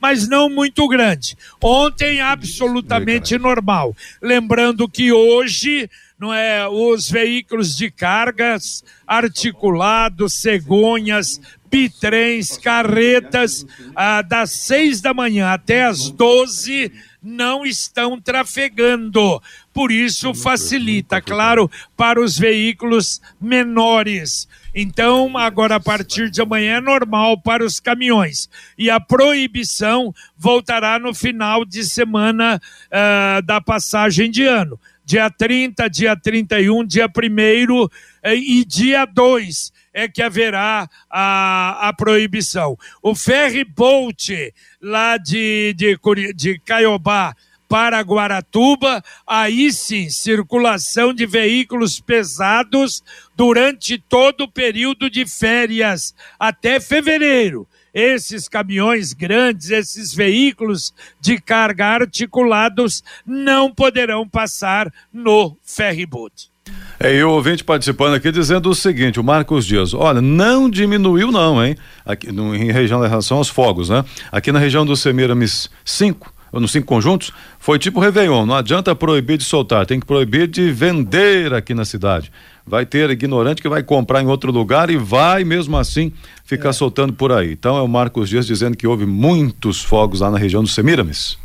mas 0.00 0.28
não 0.28 0.48
muito 0.48 0.86
grande. 0.88 1.36
Ontem, 1.62 2.20
absolutamente 2.20 3.38
normal. 3.38 3.96
Lembrando 4.20 4.88
que 4.88 5.12
hoje 5.12 5.88
não 6.18 6.32
é, 6.32 6.66
os 6.68 7.10
veículos 7.10 7.76
de 7.76 7.90
cargas 7.90 8.84
articulados, 9.06 10.34
cegonhas, 10.34 11.40
bitrens, 11.70 12.56
carretas, 12.56 13.66
ah, 13.96 14.22
das 14.22 14.52
seis 14.52 15.00
da 15.00 15.12
manhã 15.12 15.50
até 15.50 15.84
as 15.84 16.10
doze 16.10 16.92
não 17.20 17.64
estão 17.64 18.20
trafegando. 18.20 19.42
Por 19.74 19.90
isso 19.90 20.32
facilita, 20.32 21.20
claro, 21.20 21.68
para 21.96 22.20
os 22.20 22.38
veículos 22.38 23.20
menores. 23.40 24.48
Então, 24.72 25.36
agora 25.36 25.76
a 25.76 25.80
partir 25.80 26.30
de 26.30 26.40
amanhã 26.40 26.76
é 26.76 26.80
normal 26.80 27.40
para 27.40 27.64
os 27.64 27.80
caminhões. 27.80 28.48
E 28.78 28.88
a 28.88 29.00
proibição 29.00 30.14
voltará 30.38 30.98
no 30.98 31.12
final 31.12 31.64
de 31.64 31.84
semana 31.84 32.60
uh, 32.86 33.42
da 33.42 33.60
passagem 33.60 34.30
de 34.30 34.44
ano 34.44 34.78
dia 35.04 35.28
30, 35.28 35.88
dia 35.90 36.16
31, 36.16 36.84
dia 36.86 37.06
1 37.06 37.88
eh, 38.22 38.36
e 38.36 38.64
dia 38.64 39.04
2 39.04 39.72
é 39.92 40.08
que 40.08 40.22
haverá 40.22 40.88
a, 41.10 41.88
a 41.88 41.92
proibição. 41.92 42.76
O 43.02 43.14
ferry 43.14 43.64
boat 43.64 44.52
lá 44.80 45.16
de, 45.16 45.74
de, 45.74 45.96
de 46.34 46.58
Caiobá 46.60 47.36
para 47.74 48.00
Guaratuba, 48.02 49.02
aí 49.26 49.72
sim, 49.72 50.08
circulação 50.08 51.12
de 51.12 51.26
veículos 51.26 51.98
pesados 51.98 53.02
durante 53.34 53.98
todo 53.98 54.42
o 54.42 54.48
período 54.48 55.10
de 55.10 55.26
férias, 55.26 56.14
até 56.38 56.78
fevereiro 56.78 57.66
esses 57.92 58.48
caminhões 58.48 59.12
grandes, 59.12 59.70
esses 59.70 60.14
veículos 60.14 60.94
de 61.20 61.40
carga 61.40 61.86
articulados 61.86 63.02
não 63.26 63.72
poderão 63.72 64.28
passar 64.28 64.92
no 65.12 65.56
ferryboat. 65.62 66.50
É, 66.98 67.14
e 67.14 67.22
o 67.22 67.30
ouvinte 67.30 67.62
participando 67.62 68.14
aqui 68.14 68.30
dizendo 68.32 68.70
o 68.70 68.74
seguinte, 68.74 69.20
o 69.20 69.24
Marcos 69.24 69.66
Dias, 69.66 69.92
olha, 69.94 70.20
não 70.20 70.70
diminuiu 70.70 71.30
não, 71.30 71.64
hein? 71.64 71.76
Aqui 72.04 72.32
no, 72.32 72.54
em 72.54 72.70
região 72.72 73.00
da 73.00 73.08
relação 73.08 73.38
aos 73.38 73.48
fogos, 73.48 73.88
né? 73.88 74.04
Aqui 74.32 74.50
na 74.50 74.58
região 74.58 74.86
do 74.86 74.96
Semiramis 74.96 75.70
5, 75.84 76.32
ou 76.32 76.33
nos 76.60 76.72
cinco 76.72 76.86
conjuntos, 76.86 77.32
foi 77.58 77.78
tipo 77.78 78.00
Réveillon, 78.00 78.46
não 78.46 78.54
adianta 78.54 78.94
proibir 78.94 79.38
de 79.38 79.44
soltar, 79.44 79.86
tem 79.86 80.00
que 80.00 80.06
proibir 80.06 80.46
de 80.46 80.70
vender 80.72 81.52
aqui 81.52 81.74
na 81.74 81.84
cidade 81.84 82.30
vai 82.66 82.86
ter 82.86 83.10
ignorante 83.10 83.60
que 83.60 83.68
vai 83.68 83.82
comprar 83.82 84.22
em 84.22 84.26
outro 84.26 84.50
lugar 84.50 84.88
e 84.88 84.96
vai 84.96 85.44
mesmo 85.44 85.76
assim 85.76 86.12
ficar 86.44 86.70
é. 86.70 86.72
soltando 86.72 87.12
por 87.12 87.30
aí. 87.30 87.52
Então 87.52 87.76
é 87.76 87.82
o 87.82 87.88
Marcos 87.88 88.28
Dias 88.28 88.46
dizendo 88.46 88.76
que 88.76 88.86
houve 88.86 89.04
muitos 89.04 89.82
fogos 89.82 90.20
lá 90.20 90.30
na 90.30 90.38
região 90.38 90.62
do 90.62 90.68
Semiramis. 90.68 91.36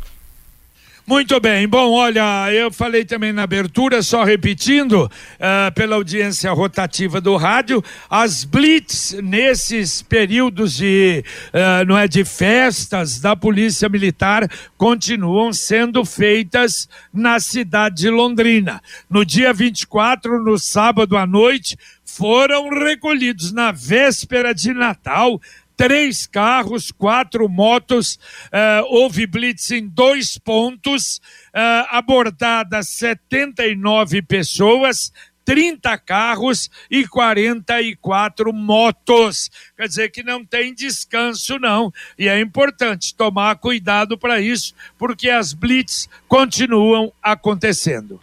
Muito 1.06 1.40
bem, 1.40 1.66
bom, 1.66 1.92
olha, 1.92 2.52
eu 2.52 2.70
falei 2.70 3.04
também 3.04 3.32
na 3.32 3.42
abertura, 3.42 4.02
só 4.02 4.22
repetindo, 4.22 5.04
uh, 5.06 5.74
pela 5.74 5.96
audiência 5.96 6.52
rotativa 6.52 7.20
do 7.20 7.36
rádio, 7.36 7.82
as 8.08 8.44
blitz 8.44 9.16
nesses 9.22 10.02
períodos 10.02 10.74
de, 10.74 11.24
uh, 11.48 11.84
não 11.86 11.98
é, 11.98 12.06
de 12.06 12.24
festas 12.24 13.18
da 13.18 13.34
Polícia 13.34 13.88
Militar 13.88 14.48
continuam 14.76 15.52
sendo 15.52 16.04
feitas 16.04 16.88
na 17.12 17.40
cidade 17.40 17.96
de 18.02 18.10
Londrina. 18.10 18.80
No 19.08 19.24
dia 19.24 19.52
24, 19.52 20.42
no 20.42 20.58
sábado 20.58 21.16
à 21.16 21.26
noite, 21.26 21.76
foram 22.04 22.68
recolhidos 22.68 23.52
na 23.52 23.72
véspera 23.72 24.54
de 24.54 24.72
Natal 24.72 25.40
três 25.80 26.26
carros, 26.26 26.92
quatro 26.92 27.48
motos, 27.48 28.16
uh, 28.52 28.84
houve 28.90 29.26
blitz 29.26 29.70
em 29.70 29.88
dois 29.88 30.36
pontos, 30.36 31.22
uh, 31.54 31.88
abordadas 31.88 32.90
79 32.90 34.20
pessoas, 34.20 35.10
30 35.42 35.96
carros 35.96 36.68
e 36.90 37.08
44 37.08 38.52
motos. 38.52 39.50
Quer 39.74 39.88
dizer 39.88 40.10
que 40.10 40.22
não 40.22 40.44
tem 40.44 40.74
descanso, 40.74 41.58
não. 41.58 41.90
E 42.18 42.28
é 42.28 42.38
importante 42.38 43.14
tomar 43.14 43.56
cuidado 43.56 44.18
para 44.18 44.38
isso, 44.38 44.74
porque 44.98 45.30
as 45.30 45.54
blitz 45.54 46.10
continuam 46.28 47.10
acontecendo. 47.22 48.20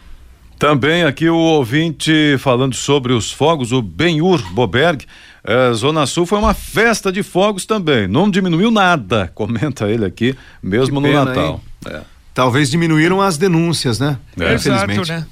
Também 0.58 1.04
aqui 1.04 1.28
o 1.28 1.36
ouvinte 1.36 2.36
falando 2.38 2.74
sobre 2.74 3.12
os 3.12 3.30
fogos, 3.30 3.70
o 3.70 3.80
Benhur 3.80 4.42
Boberg. 4.52 5.06
É, 5.44 5.72
Zona 5.72 6.04
Sul 6.04 6.26
foi 6.26 6.38
uma 6.38 6.52
festa 6.52 7.12
de 7.12 7.22
fogos 7.22 7.64
também. 7.64 8.08
Não 8.08 8.28
diminuiu 8.28 8.70
nada, 8.70 9.30
comenta 9.34 9.88
ele 9.88 10.04
aqui, 10.04 10.36
mesmo 10.60 11.00
pena, 11.00 11.20
no 11.20 11.24
Natal. 11.24 11.60
É. 11.86 12.00
Talvez 12.34 12.70
diminuíram 12.70 13.22
as 13.22 13.38
denúncias, 13.38 14.00
né? 14.00 14.18
É. 14.38 14.54
Exato, 14.54 15.06
né? 15.06 15.26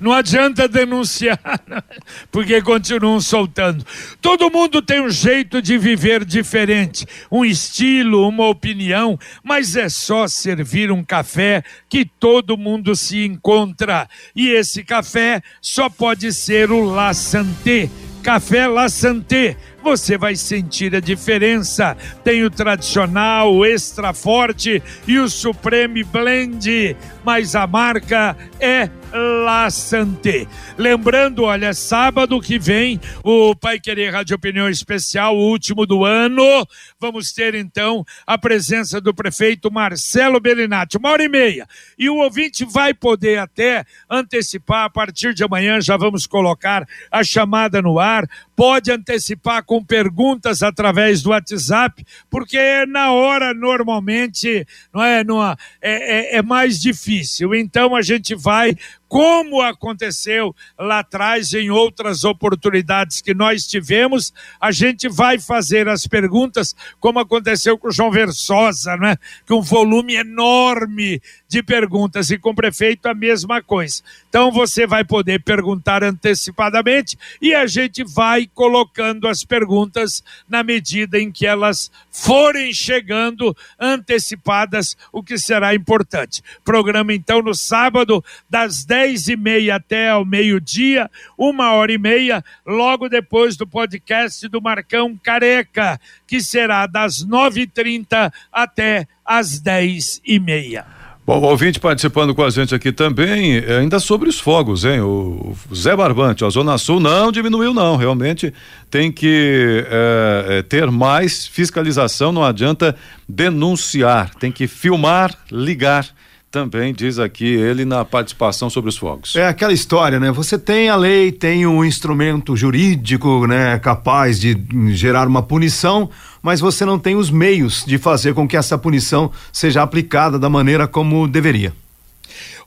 Não 0.00 0.12
adianta 0.12 0.68
denunciar, 0.68 1.40
porque 2.30 2.62
continuam 2.62 3.20
soltando. 3.20 3.84
Todo 4.20 4.50
mundo 4.50 4.80
tem 4.80 5.00
um 5.00 5.10
jeito 5.10 5.60
de 5.60 5.76
viver 5.76 6.24
diferente, 6.24 7.04
um 7.30 7.44
estilo, 7.44 8.28
uma 8.28 8.46
opinião, 8.46 9.18
mas 9.42 9.74
é 9.74 9.88
só 9.88 10.28
servir 10.28 10.92
um 10.92 11.02
café 11.02 11.64
que 11.88 12.04
todo 12.04 12.56
mundo 12.56 12.94
se 12.94 13.24
encontra. 13.24 14.08
E 14.36 14.48
esse 14.50 14.84
café 14.84 15.42
só 15.60 15.88
pode 15.88 16.32
ser 16.32 16.70
o 16.70 16.84
La 16.84 17.12
Santé. 17.12 17.90
Café 18.22 18.66
La 18.66 18.88
Santé 18.88 19.56
você 19.82 20.18
vai 20.18 20.36
sentir 20.36 20.94
a 20.94 21.00
diferença. 21.00 21.96
Tem 22.22 22.44
o 22.44 22.50
tradicional, 22.50 23.54
o 23.54 23.64
extra 23.64 24.12
forte 24.12 24.82
e 25.06 25.18
o 25.18 25.28
Supreme 25.28 26.04
Blend, 26.04 26.96
mas 27.24 27.54
a 27.54 27.66
marca 27.66 28.36
é 28.60 28.90
La 29.12 29.70
Santé. 29.70 30.46
Lembrando, 30.76 31.44
olha, 31.44 31.72
sábado 31.72 32.40
que 32.40 32.58
vem, 32.58 33.00
o 33.22 33.54
Pai 33.54 33.80
Querer 33.80 34.12
Rádio 34.12 34.36
Opinião 34.36 34.68
Especial, 34.68 35.36
o 35.36 35.50
último 35.50 35.86
do 35.86 36.04
ano, 36.04 36.66
vamos 37.00 37.32
ter 37.32 37.54
então 37.54 38.04
a 38.26 38.36
presença 38.36 39.00
do 39.00 39.14
prefeito 39.14 39.72
Marcelo 39.72 40.40
Bellinati, 40.40 40.98
uma 40.98 41.10
hora 41.10 41.24
e 41.24 41.28
meia. 41.28 41.66
E 41.98 42.08
o 42.10 42.16
ouvinte 42.16 42.64
vai 42.64 42.92
poder 42.92 43.38
até 43.38 43.84
antecipar, 44.10 44.84
a 44.84 44.90
partir 44.90 45.32
de 45.32 45.42
amanhã 45.42 45.80
já 45.80 45.96
vamos 45.96 46.26
colocar 46.26 46.86
a 47.10 47.24
chamada 47.24 47.80
no 47.80 47.98
ar, 47.98 48.28
pode 48.54 48.90
antecipar 48.90 49.64
com 49.64 49.82
perguntas 49.82 50.62
através 50.62 51.22
do 51.22 51.30
WhatsApp, 51.30 52.04
porque 52.28 52.84
na 52.86 53.12
hora 53.12 53.54
normalmente 53.54 54.66
não 54.92 55.02
é, 55.02 55.24
não 55.24 55.42
é, 55.42 55.56
é, 55.80 56.36
é 56.36 56.42
mais 56.42 56.78
difícil. 56.78 57.17
Então 57.54 57.94
a 57.94 58.02
gente 58.02 58.34
vai 58.34 58.76
como 59.08 59.62
aconteceu 59.62 60.54
lá 60.78 60.98
atrás 60.98 61.54
em 61.54 61.70
outras 61.70 62.24
oportunidades 62.24 63.22
que 63.22 63.32
nós 63.32 63.66
tivemos, 63.66 64.34
a 64.60 64.70
gente 64.70 65.08
vai 65.08 65.38
fazer 65.38 65.88
as 65.88 66.06
perguntas, 66.06 66.76
como 67.00 67.18
aconteceu 67.18 67.78
com 67.78 67.88
o 67.88 67.92
João 67.92 68.10
Versosa, 68.10 68.96
né? 68.96 69.16
Que 69.46 69.54
um 69.54 69.62
volume 69.62 70.14
enorme 70.14 71.22
de 71.48 71.62
perguntas, 71.62 72.30
e 72.30 72.38
com 72.38 72.50
o 72.50 72.54
prefeito 72.54 73.06
a 73.06 73.14
mesma 73.14 73.62
coisa. 73.62 74.02
Então 74.28 74.52
você 74.52 74.86
vai 74.86 75.04
poder 75.04 75.42
perguntar 75.42 76.04
antecipadamente 76.04 77.18
e 77.40 77.54
a 77.54 77.66
gente 77.66 78.04
vai 78.04 78.46
colocando 78.46 79.26
as 79.26 79.42
perguntas 79.44 80.22
na 80.46 80.62
medida 80.62 81.18
em 81.18 81.32
que 81.32 81.46
elas 81.46 81.90
forem 82.10 82.74
chegando 82.74 83.56
antecipadas, 83.80 84.96
o 85.10 85.22
que 85.22 85.38
será 85.38 85.74
importante. 85.74 86.42
Programa 86.62 87.14
então 87.14 87.40
no 87.40 87.54
sábado, 87.54 88.22
das 88.50 88.84
10 88.84 88.97
dez 88.98 89.28
e 89.28 89.36
meia 89.36 89.76
até 89.76 90.10
ao 90.10 90.24
meio-dia, 90.24 91.08
uma 91.38 91.72
hora 91.72 91.92
e 91.92 91.98
meia, 91.98 92.44
logo 92.66 93.08
depois 93.08 93.56
do 93.56 93.64
podcast 93.64 94.48
do 94.48 94.60
Marcão 94.60 95.16
Careca, 95.22 96.00
que 96.26 96.40
será 96.40 96.84
das 96.84 97.24
nove 97.24 97.60
e 97.60 97.66
trinta 97.68 98.32
até 98.52 99.06
às 99.24 99.60
dez 99.60 100.20
e 100.26 100.40
meia. 100.40 100.84
Bom, 101.24 101.40
ouvinte 101.42 101.78
participando 101.78 102.34
com 102.34 102.42
a 102.42 102.50
gente 102.50 102.74
aqui 102.74 102.90
também, 102.90 103.58
eh, 103.58 103.78
ainda 103.78 104.00
sobre 104.00 104.28
os 104.28 104.40
fogos, 104.40 104.84
hein? 104.84 105.00
O, 105.00 105.54
Zé 105.72 105.94
Barbante, 105.94 106.44
a 106.44 106.48
Zona 106.48 106.76
Sul 106.76 106.98
não 106.98 107.30
diminuiu, 107.30 107.72
não. 107.72 107.96
Realmente 107.96 108.52
tem 108.90 109.12
que 109.12 109.84
é, 109.88 110.62
ter 110.62 110.90
mais 110.90 111.46
fiscalização, 111.46 112.32
não 112.32 112.42
adianta 112.42 112.96
denunciar, 113.28 114.34
tem 114.36 114.50
que 114.50 114.66
filmar, 114.66 115.32
ligar 115.52 116.08
também 116.50 116.94
diz 116.94 117.18
aqui 117.18 117.44
ele 117.44 117.84
na 117.84 118.04
participação 118.04 118.70
sobre 118.70 118.88
os 118.88 118.96
fogos. 118.96 119.36
É 119.36 119.46
aquela 119.46 119.72
história, 119.72 120.18
né? 120.18 120.30
Você 120.32 120.58
tem 120.58 120.88
a 120.88 120.96
lei, 120.96 121.30
tem 121.30 121.66
um 121.66 121.84
instrumento 121.84 122.56
jurídico, 122.56 123.46
né, 123.46 123.78
capaz 123.78 124.40
de 124.40 124.56
gerar 124.94 125.28
uma 125.28 125.42
punição, 125.42 126.08
mas 126.42 126.60
você 126.60 126.84
não 126.84 126.98
tem 126.98 127.16
os 127.16 127.30
meios 127.30 127.84
de 127.86 127.98
fazer 127.98 128.34
com 128.34 128.48
que 128.48 128.56
essa 128.56 128.78
punição 128.78 129.30
seja 129.52 129.82
aplicada 129.82 130.38
da 130.38 130.48
maneira 130.48 130.86
como 130.86 131.28
deveria. 131.28 131.72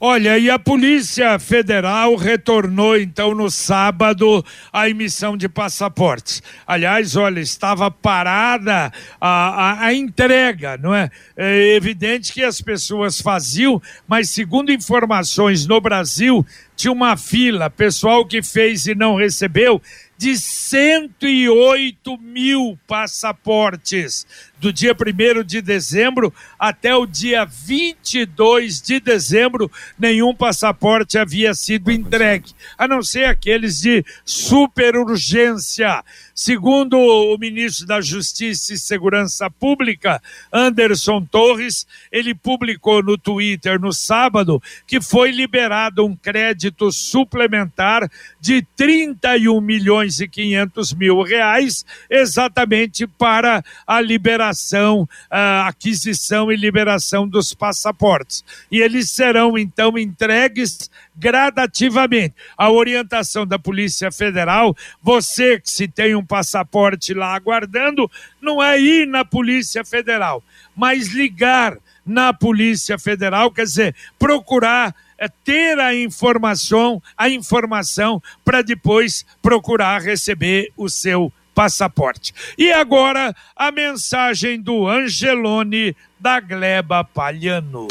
Olha, 0.00 0.38
e 0.38 0.50
a 0.50 0.58
Polícia 0.58 1.38
Federal 1.38 2.16
retornou 2.16 2.96
então 2.96 3.34
no 3.34 3.50
sábado 3.50 4.44
a 4.72 4.88
emissão 4.88 5.36
de 5.36 5.48
passaportes. 5.48 6.42
Aliás, 6.66 7.16
olha, 7.16 7.40
estava 7.40 7.90
parada 7.90 8.92
a, 9.20 9.28
a, 9.28 9.86
a 9.86 9.94
entrega, 9.94 10.76
não 10.76 10.94
é? 10.94 11.10
É 11.36 11.74
evidente 11.74 12.32
que 12.32 12.42
as 12.42 12.60
pessoas 12.60 13.20
faziam, 13.20 13.80
mas 14.06 14.30
segundo 14.30 14.72
informações 14.72 15.66
no 15.66 15.80
Brasil, 15.80 16.44
tinha 16.76 16.92
uma 16.92 17.16
fila, 17.16 17.70
pessoal 17.70 18.26
que 18.26 18.42
fez 18.42 18.86
e 18.86 18.94
não 18.94 19.14
recebeu, 19.14 19.80
de 20.16 20.36
108 20.38 22.16
mil 22.18 22.78
passaportes 22.86 24.26
do 24.60 24.72
dia 24.72 24.94
1 24.94 25.42
de 25.42 25.60
dezembro 25.60 26.32
até 26.56 26.94
o 26.94 27.04
dia 27.04 27.44
22 27.44 28.80
de 28.80 29.00
dezembro, 29.00 29.70
nenhum 29.98 30.32
passaporte 30.32 31.18
havia 31.18 31.52
sido 31.54 31.90
entregue, 31.90 32.52
a 32.78 32.86
não 32.86 33.02
ser 33.02 33.24
aqueles 33.24 33.80
de 33.80 34.04
super 34.24 34.96
urgência. 34.96 36.04
Segundo 36.34 36.96
o 36.98 37.36
ministro 37.38 37.86
da 37.86 38.00
Justiça 38.00 38.74
e 38.74 38.78
Segurança 38.78 39.50
Pública, 39.50 40.22
Anderson 40.52 41.24
Torres, 41.24 41.86
ele 42.10 42.34
publicou 42.34 43.02
no 43.02 43.18
Twitter 43.18 43.80
no 43.80 43.92
sábado 43.92 44.62
que 44.86 45.00
foi 45.00 45.30
liberado 45.30 46.04
um 46.04 46.16
crédito 46.16 46.90
suplementar 46.90 48.10
de 48.40 48.62
31 48.76 49.60
milhões 49.60 50.20
e 50.20 50.28
500 50.28 50.94
mil 50.94 51.22
reais, 51.22 51.84
exatamente 52.08 53.06
para 53.06 53.62
a 53.86 54.00
liberação 54.00 55.02
uh, 55.02 55.66
aquisição 55.66 56.50
e 56.50 56.56
liberação 56.56 57.28
dos 57.28 57.54
passaportes. 57.54 58.44
E 58.70 58.80
eles 58.80 59.10
serão 59.10 59.58
então 59.58 59.98
entregues 59.98 60.90
gradativamente. 61.16 62.34
A 62.56 62.70
orientação 62.70 63.46
da 63.46 63.58
Polícia 63.58 64.10
Federal, 64.10 64.76
você 65.02 65.60
que 65.60 65.70
se 65.70 65.86
tem 65.88 66.14
um 66.14 66.24
passaporte 66.24 67.14
lá 67.14 67.34
aguardando, 67.34 68.10
não 68.40 68.62
é 68.62 68.80
ir 68.80 69.06
na 69.06 69.24
Polícia 69.24 69.84
Federal, 69.84 70.42
mas 70.74 71.08
ligar 71.08 71.76
na 72.04 72.32
Polícia 72.32 72.98
Federal, 72.98 73.50
quer 73.50 73.64
dizer, 73.64 73.94
procurar 74.18 74.94
é 75.22 75.28
ter 75.44 75.78
a 75.78 75.94
informação, 75.94 77.00
a 77.16 77.28
informação 77.28 78.20
para 78.44 78.60
depois 78.60 79.24
procurar 79.40 80.02
receber 80.02 80.72
o 80.76 80.88
seu 80.88 81.32
passaporte. 81.54 82.34
E 82.58 82.72
agora 82.72 83.32
a 83.54 83.70
mensagem 83.70 84.60
do 84.60 84.88
Angelone 84.88 85.94
da 86.18 86.40
Gleba 86.40 87.04
Palhano. 87.04 87.86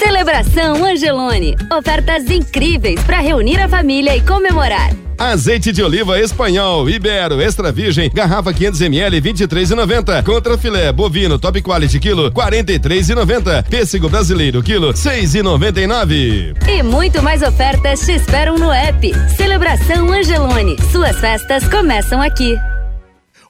Celebração 0.00 0.82
Angelone. 0.82 1.54
Ofertas 1.70 2.24
incríveis 2.30 2.98
para 3.02 3.18
reunir 3.18 3.60
a 3.60 3.68
família 3.68 4.16
e 4.16 4.22
comemorar. 4.22 4.90
Azeite 5.18 5.70
de 5.72 5.82
oliva 5.82 6.18
espanhol, 6.18 6.88
Ibero, 6.88 7.38
extra 7.42 7.70
virgem, 7.70 8.10
garrafa 8.10 8.50
500 8.50 8.80
ml, 8.80 9.20
23,90. 9.20 10.24
Contra 10.24 10.56
filé 10.56 10.90
bovino 10.90 11.38
top 11.38 11.60
quality 11.60 12.00
quilo, 12.00 12.32
43,90. 12.32 13.68
Pêssego 13.68 14.08
brasileiro 14.08 14.62
quilo, 14.62 14.94
6,99. 14.94 16.56
E 16.66 16.82
muito 16.82 17.22
mais 17.22 17.42
ofertas 17.42 18.00
te 18.00 18.12
esperam 18.12 18.56
no 18.56 18.72
app. 18.72 19.12
Celebração 19.36 20.10
Angelone. 20.10 20.78
Suas 20.90 21.20
festas 21.20 21.68
começam 21.68 22.22
aqui. 22.22 22.56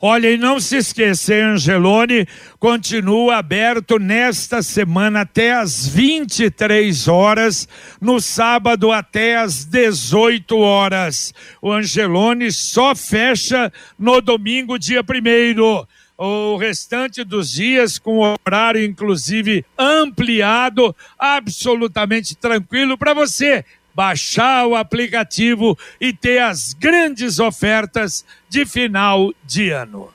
Olha, 0.02 0.30
e 0.30 0.38
não 0.38 0.59
se 0.59 0.78
esquecer, 0.78 1.45
Angelone 1.45 2.26
continua 2.59 3.37
aberto 3.37 3.99
nesta 3.99 4.62
semana 4.62 5.21
até 5.21 5.52
às 5.52 5.87
23 5.87 7.07
horas, 7.07 7.69
no 8.00 8.19
sábado 8.19 8.92
até 8.92 9.37
às 9.37 9.66
18 9.66 10.57
horas. 10.57 11.35
O 11.61 11.71
Angelone 11.71 12.50
só 12.50 12.95
fecha 12.95 13.71
no 13.99 14.23
domingo, 14.23 14.78
dia 14.78 15.04
primeiro 15.04 15.87
o 16.23 16.59
restante 16.59 17.25
dos 17.25 17.50
dias 17.50 17.99
com 17.99 18.37
horário 18.47 18.85
inclusive 18.85 19.64
ampliado, 19.78 20.95
absolutamente 21.19 22.37
tranquilo 22.37 22.99
para 22.99 23.14
você 23.14 23.64
baixar 23.95 24.67
o 24.67 24.75
aplicativo 24.75 25.76
e 26.00 26.13
ter 26.13 26.39
as 26.39 26.73
grandes 26.73 27.39
ofertas 27.39 28.25
de 28.49 28.67
final 28.67 29.33
de 29.47 29.71
ano. 29.71 30.09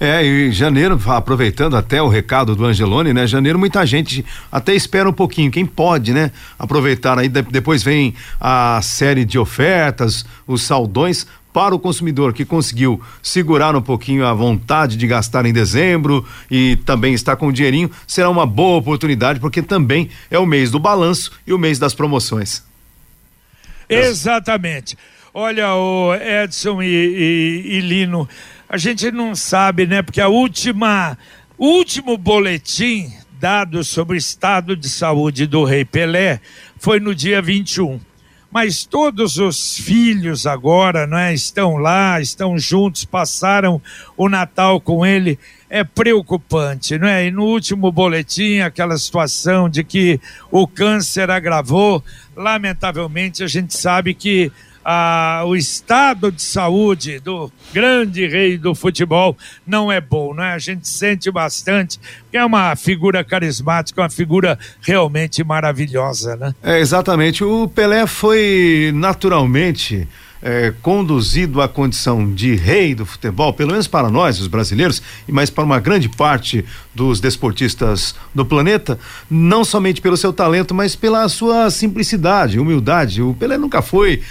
É, 0.00 0.24
e 0.24 0.50
janeiro, 0.50 1.00
aproveitando 1.06 1.76
até 1.76 2.02
o 2.02 2.08
recado 2.08 2.56
do 2.56 2.64
Angelone, 2.64 3.12
né? 3.12 3.26
Janeiro 3.26 3.58
muita 3.58 3.84
gente 3.86 4.24
até 4.50 4.74
espera 4.74 5.08
um 5.08 5.12
pouquinho, 5.12 5.50
quem 5.50 5.66
pode, 5.66 6.12
né? 6.12 6.30
Aproveitar 6.58 7.18
aí, 7.18 7.28
depois 7.28 7.82
vem 7.82 8.14
a 8.40 8.80
série 8.82 9.24
de 9.24 9.38
ofertas, 9.38 10.24
os 10.46 10.62
saldões, 10.62 11.26
para 11.52 11.74
o 11.74 11.78
consumidor 11.78 12.32
que 12.32 12.44
conseguiu 12.44 13.00
segurar 13.22 13.76
um 13.76 13.82
pouquinho 13.82 14.24
a 14.24 14.32
vontade 14.32 14.96
de 14.96 15.06
gastar 15.06 15.44
em 15.44 15.52
dezembro 15.52 16.24
e 16.50 16.76
também 16.86 17.12
está 17.12 17.36
com 17.36 17.48
o 17.48 17.52
dinheirinho, 17.52 17.90
será 18.06 18.30
uma 18.30 18.46
boa 18.46 18.78
oportunidade 18.78 19.38
porque 19.38 19.60
também 19.60 20.08
é 20.30 20.38
o 20.38 20.46
mês 20.46 20.70
do 20.70 20.78
balanço 20.78 21.30
e 21.46 21.52
o 21.52 21.58
mês 21.58 21.78
das 21.78 21.94
promoções. 21.94 22.71
Exatamente. 23.94 24.96
Olha, 25.34 25.74
o 25.74 26.14
Edson 26.14 26.82
e, 26.82 26.86
e, 26.86 27.76
e, 27.76 27.80
Lino, 27.80 28.28
a 28.68 28.76
gente 28.76 29.10
não 29.10 29.34
sabe, 29.34 29.86
né? 29.86 30.02
Porque 30.02 30.20
a 30.20 30.28
última, 30.28 31.16
último 31.58 32.18
boletim 32.18 33.12
dado 33.40 33.82
sobre 33.82 34.16
o 34.16 34.18
estado 34.18 34.76
de 34.76 34.88
saúde 34.88 35.46
do 35.46 35.64
Rei 35.64 35.84
Pelé 35.84 36.40
foi 36.78 37.00
no 37.00 37.14
dia 37.14 37.40
21. 37.40 37.98
Mas 38.52 38.84
todos 38.84 39.38
os 39.38 39.78
filhos 39.78 40.46
agora, 40.46 41.06
né, 41.06 41.32
estão 41.32 41.76
lá, 41.76 42.20
estão 42.20 42.58
juntos, 42.58 43.04
passaram 43.04 43.80
o 44.16 44.28
Natal 44.28 44.80
com 44.80 45.06
ele 45.06 45.38
é 45.74 45.82
preocupante, 45.82 46.98
não 46.98 47.08
é? 47.08 47.26
E 47.26 47.30
no 47.30 47.44
último 47.44 47.90
boletim, 47.90 48.58
aquela 48.58 48.98
situação 48.98 49.70
de 49.70 49.82
que 49.82 50.20
o 50.50 50.68
câncer 50.68 51.30
agravou, 51.30 52.04
lamentavelmente 52.36 53.42
a 53.42 53.46
gente 53.46 53.74
sabe 53.74 54.12
que 54.12 54.52
ah, 54.84 55.42
o 55.46 55.54
estado 55.54 56.30
de 56.32 56.42
saúde 56.42 57.20
do 57.20 57.50
grande 57.72 58.26
rei 58.26 58.58
do 58.58 58.74
futebol 58.74 59.36
não 59.66 59.90
é 59.90 60.00
bom, 60.00 60.34
não 60.34 60.42
é? 60.42 60.52
A 60.52 60.58
gente 60.58 60.88
sente 60.88 61.30
bastante, 61.30 62.00
é 62.32 62.44
uma 62.44 62.74
figura 62.76 63.22
carismática, 63.22 64.00
uma 64.02 64.10
figura 64.10 64.58
realmente 64.80 65.44
maravilhosa, 65.44 66.36
né? 66.36 66.54
É, 66.62 66.80
exatamente. 66.80 67.44
O 67.44 67.68
Pelé 67.68 68.06
foi 68.06 68.92
naturalmente 68.94 70.08
é, 70.42 70.74
conduzido 70.82 71.62
à 71.62 71.68
condição 71.68 72.34
de 72.34 72.56
rei 72.56 72.94
do 72.94 73.06
futebol, 73.06 73.52
pelo 73.52 73.70
menos 73.70 73.86
para 73.86 74.10
nós, 74.10 74.40
os 74.40 74.48
brasileiros, 74.48 75.00
mais 75.28 75.48
para 75.48 75.62
uma 75.62 75.78
grande 75.78 76.08
parte 76.08 76.64
dos 76.94 77.20
desportistas 77.20 78.14
do 78.34 78.44
planeta, 78.44 78.98
não 79.30 79.64
somente 79.64 80.00
pelo 80.00 80.16
seu 80.16 80.32
talento, 80.32 80.74
mas 80.74 80.94
pela 80.94 81.28
sua 81.28 81.70
simplicidade, 81.70 82.58
humildade. 82.58 83.22
O 83.22 83.34
Pelé 83.34 83.56
nunca 83.56 83.80
foi, 83.80 84.22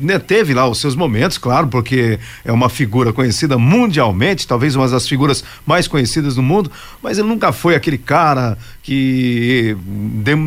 né, 0.00 0.18
teve 0.18 0.54
lá 0.54 0.68
os 0.68 0.78
seus 0.78 0.94
momentos, 0.94 1.38
claro, 1.38 1.66
porque 1.68 2.18
é 2.44 2.52
uma 2.52 2.68
figura 2.68 3.12
conhecida 3.12 3.58
mundialmente, 3.58 4.46
talvez 4.46 4.76
uma 4.76 4.88
das 4.88 5.08
figuras 5.08 5.42
mais 5.66 5.88
conhecidas 5.88 6.36
do 6.36 6.42
mundo, 6.42 6.70
mas 7.02 7.18
ele 7.18 7.28
nunca 7.28 7.52
foi 7.52 7.74
aquele 7.74 7.98
cara 7.98 8.56
que 8.82 9.76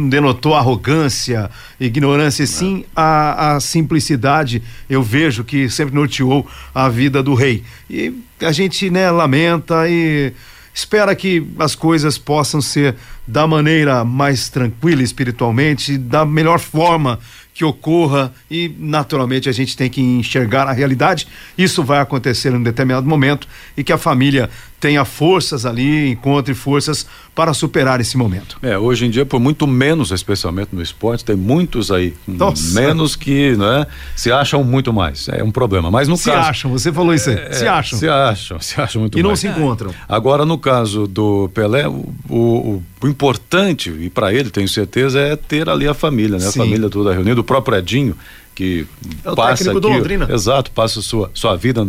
denotou 0.09 0.55
arrogância, 0.55 1.49
ignorância, 1.79 2.47
sim 2.47 2.85
a, 2.95 3.55
a 3.55 3.59
simplicidade. 3.59 4.63
Eu 4.89 5.03
vejo 5.03 5.43
que 5.43 5.69
sempre 5.69 5.93
norteou 5.93 6.47
a 6.73 6.87
vida 6.87 7.21
do 7.21 7.33
rei. 7.33 7.63
E 7.89 8.13
a 8.41 8.51
gente, 8.53 8.89
né, 8.89 9.11
lamenta 9.11 9.89
e 9.89 10.31
espera 10.79 11.15
que 11.15 11.45
as 11.59 11.75
coisas 11.75 12.17
possam 12.17 12.61
ser 12.61 12.95
da 13.27 13.45
maneira 13.45 14.03
mais 14.03 14.49
tranquila 14.49 15.03
espiritualmente, 15.03 15.97
da 15.97 16.25
melhor 16.25 16.59
forma 16.59 17.19
que 17.53 17.65
ocorra 17.65 18.33
e 18.49 18.73
naturalmente 18.79 19.49
a 19.49 19.51
gente 19.51 19.75
tem 19.75 19.89
que 19.89 20.01
enxergar 20.01 20.67
a 20.67 20.71
realidade. 20.71 21.27
Isso 21.57 21.83
vai 21.83 21.99
acontecer 21.99 22.53
em 22.53 22.55
um 22.55 22.63
determinado 22.63 23.05
momento 23.05 23.47
e 23.75 23.83
que 23.83 23.91
a 23.91 23.97
família 23.97 24.49
tenha 24.79 25.03
forças 25.03 25.65
ali, 25.65 26.09
encontre 26.11 26.53
forças 26.53 27.05
para 27.35 27.53
superar 27.53 27.99
esse 27.99 28.17
momento. 28.17 28.57
É, 28.61 28.77
hoje 28.77 29.05
em 29.05 29.09
dia, 29.09 29.25
por 29.25 29.39
muito 29.39 29.67
menos, 29.67 30.11
especialmente 30.11 30.69
no 30.73 30.81
esporte, 30.81 31.23
tem 31.23 31.35
muitos 31.35 31.91
aí, 31.91 32.13
Nossa. 32.27 32.79
menos 32.79 33.15
que, 33.15 33.55
né, 33.57 33.85
se 34.15 34.31
acham 34.31 34.63
muito 34.63 34.91
mais. 34.93 35.27
É 35.29 35.43
um 35.43 35.51
problema. 35.51 35.91
Mas 35.91 36.07
no 36.07 36.17
se 36.17 36.25
caso. 36.29 36.49
acham, 36.49 36.71
você 36.71 36.91
falou 36.91 37.13
isso 37.13 37.29
aí. 37.29 37.37
É, 37.37 37.51
se 37.53 37.67
acham. 37.67 37.99
Se 37.99 38.07
acham, 38.07 38.59
se 38.59 38.81
acham 38.81 39.01
muito 39.01 39.17
E 39.17 39.21
não 39.21 39.29
mais. 39.31 39.39
se 39.39 39.47
encontram. 39.47 39.93
Agora, 40.07 40.45
no 40.45 40.57
caso 40.57 41.07
do 41.07 41.49
Pelé, 41.53 41.87
o, 41.87 42.13
o, 42.29 42.83
o 43.01 43.07
importante, 43.07 43.89
e 43.89 44.09
para 44.09 44.33
ele, 44.33 44.49
tenho 44.49 44.67
certeza, 44.67 45.19
é 45.19 45.35
ter 45.35 45.69
ali 45.69 45.87
a 45.87 45.93
família, 45.93 46.37
né? 46.37 46.45
Sim. 46.49 46.59
A 46.61 46.63
família 46.63 46.89
toda 46.89 47.13
reunida. 47.13 47.39
O 47.39 47.43
próprio 47.43 47.77
Edinho, 47.77 48.15
que 48.55 48.85
É 49.23 49.31
o 49.31 49.35
passa 49.35 49.71
aqui. 49.71 50.33
Exato, 50.33 50.71
passa 50.71 51.01
sua, 51.01 51.31
sua 51.33 51.55
vida 51.55 51.87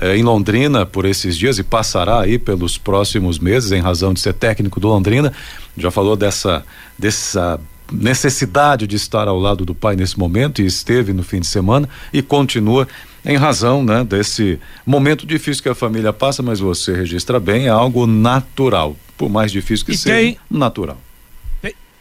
eh, 0.00 0.16
em 0.16 0.22
Londrina 0.22 0.86
por 0.86 1.04
esses 1.04 1.36
dias 1.36 1.58
e 1.58 1.62
passará 1.62 2.20
aí 2.20 2.38
pelos 2.38 2.78
próximos 2.78 3.38
meses, 3.38 3.72
em 3.72 3.80
razão 3.80 4.12
de 4.14 4.20
ser 4.20 4.32
técnico 4.34 4.78
do 4.80 4.88
Londrina. 4.88 5.32
Já 5.76 5.90
falou 5.90 6.16
dessa, 6.16 6.64
dessa 6.98 7.60
necessidade 7.90 8.86
de 8.86 8.96
estar 8.96 9.28
ao 9.28 9.38
lado 9.38 9.64
do 9.64 9.74
pai 9.74 9.96
nesse 9.96 10.18
momento 10.18 10.60
e 10.62 10.66
esteve 10.66 11.12
no 11.12 11.22
fim 11.22 11.40
de 11.40 11.46
semana 11.46 11.88
e 12.12 12.20
continua 12.22 12.86
em 13.24 13.36
razão 13.36 13.82
né, 13.84 14.04
desse 14.04 14.58
momento 14.86 15.26
difícil 15.26 15.62
que 15.62 15.68
a 15.68 15.74
família 15.74 16.12
passa, 16.12 16.42
mas 16.42 16.60
você 16.60 16.94
registra 16.94 17.40
bem, 17.40 17.66
é 17.66 17.70
algo 17.70 18.06
natural. 18.06 18.96
Por 19.16 19.28
mais 19.28 19.50
difícil 19.50 19.84
que 19.84 19.92
E 19.92 19.96
seja, 19.98 20.14
tem- 20.14 20.38
natural. 20.50 20.98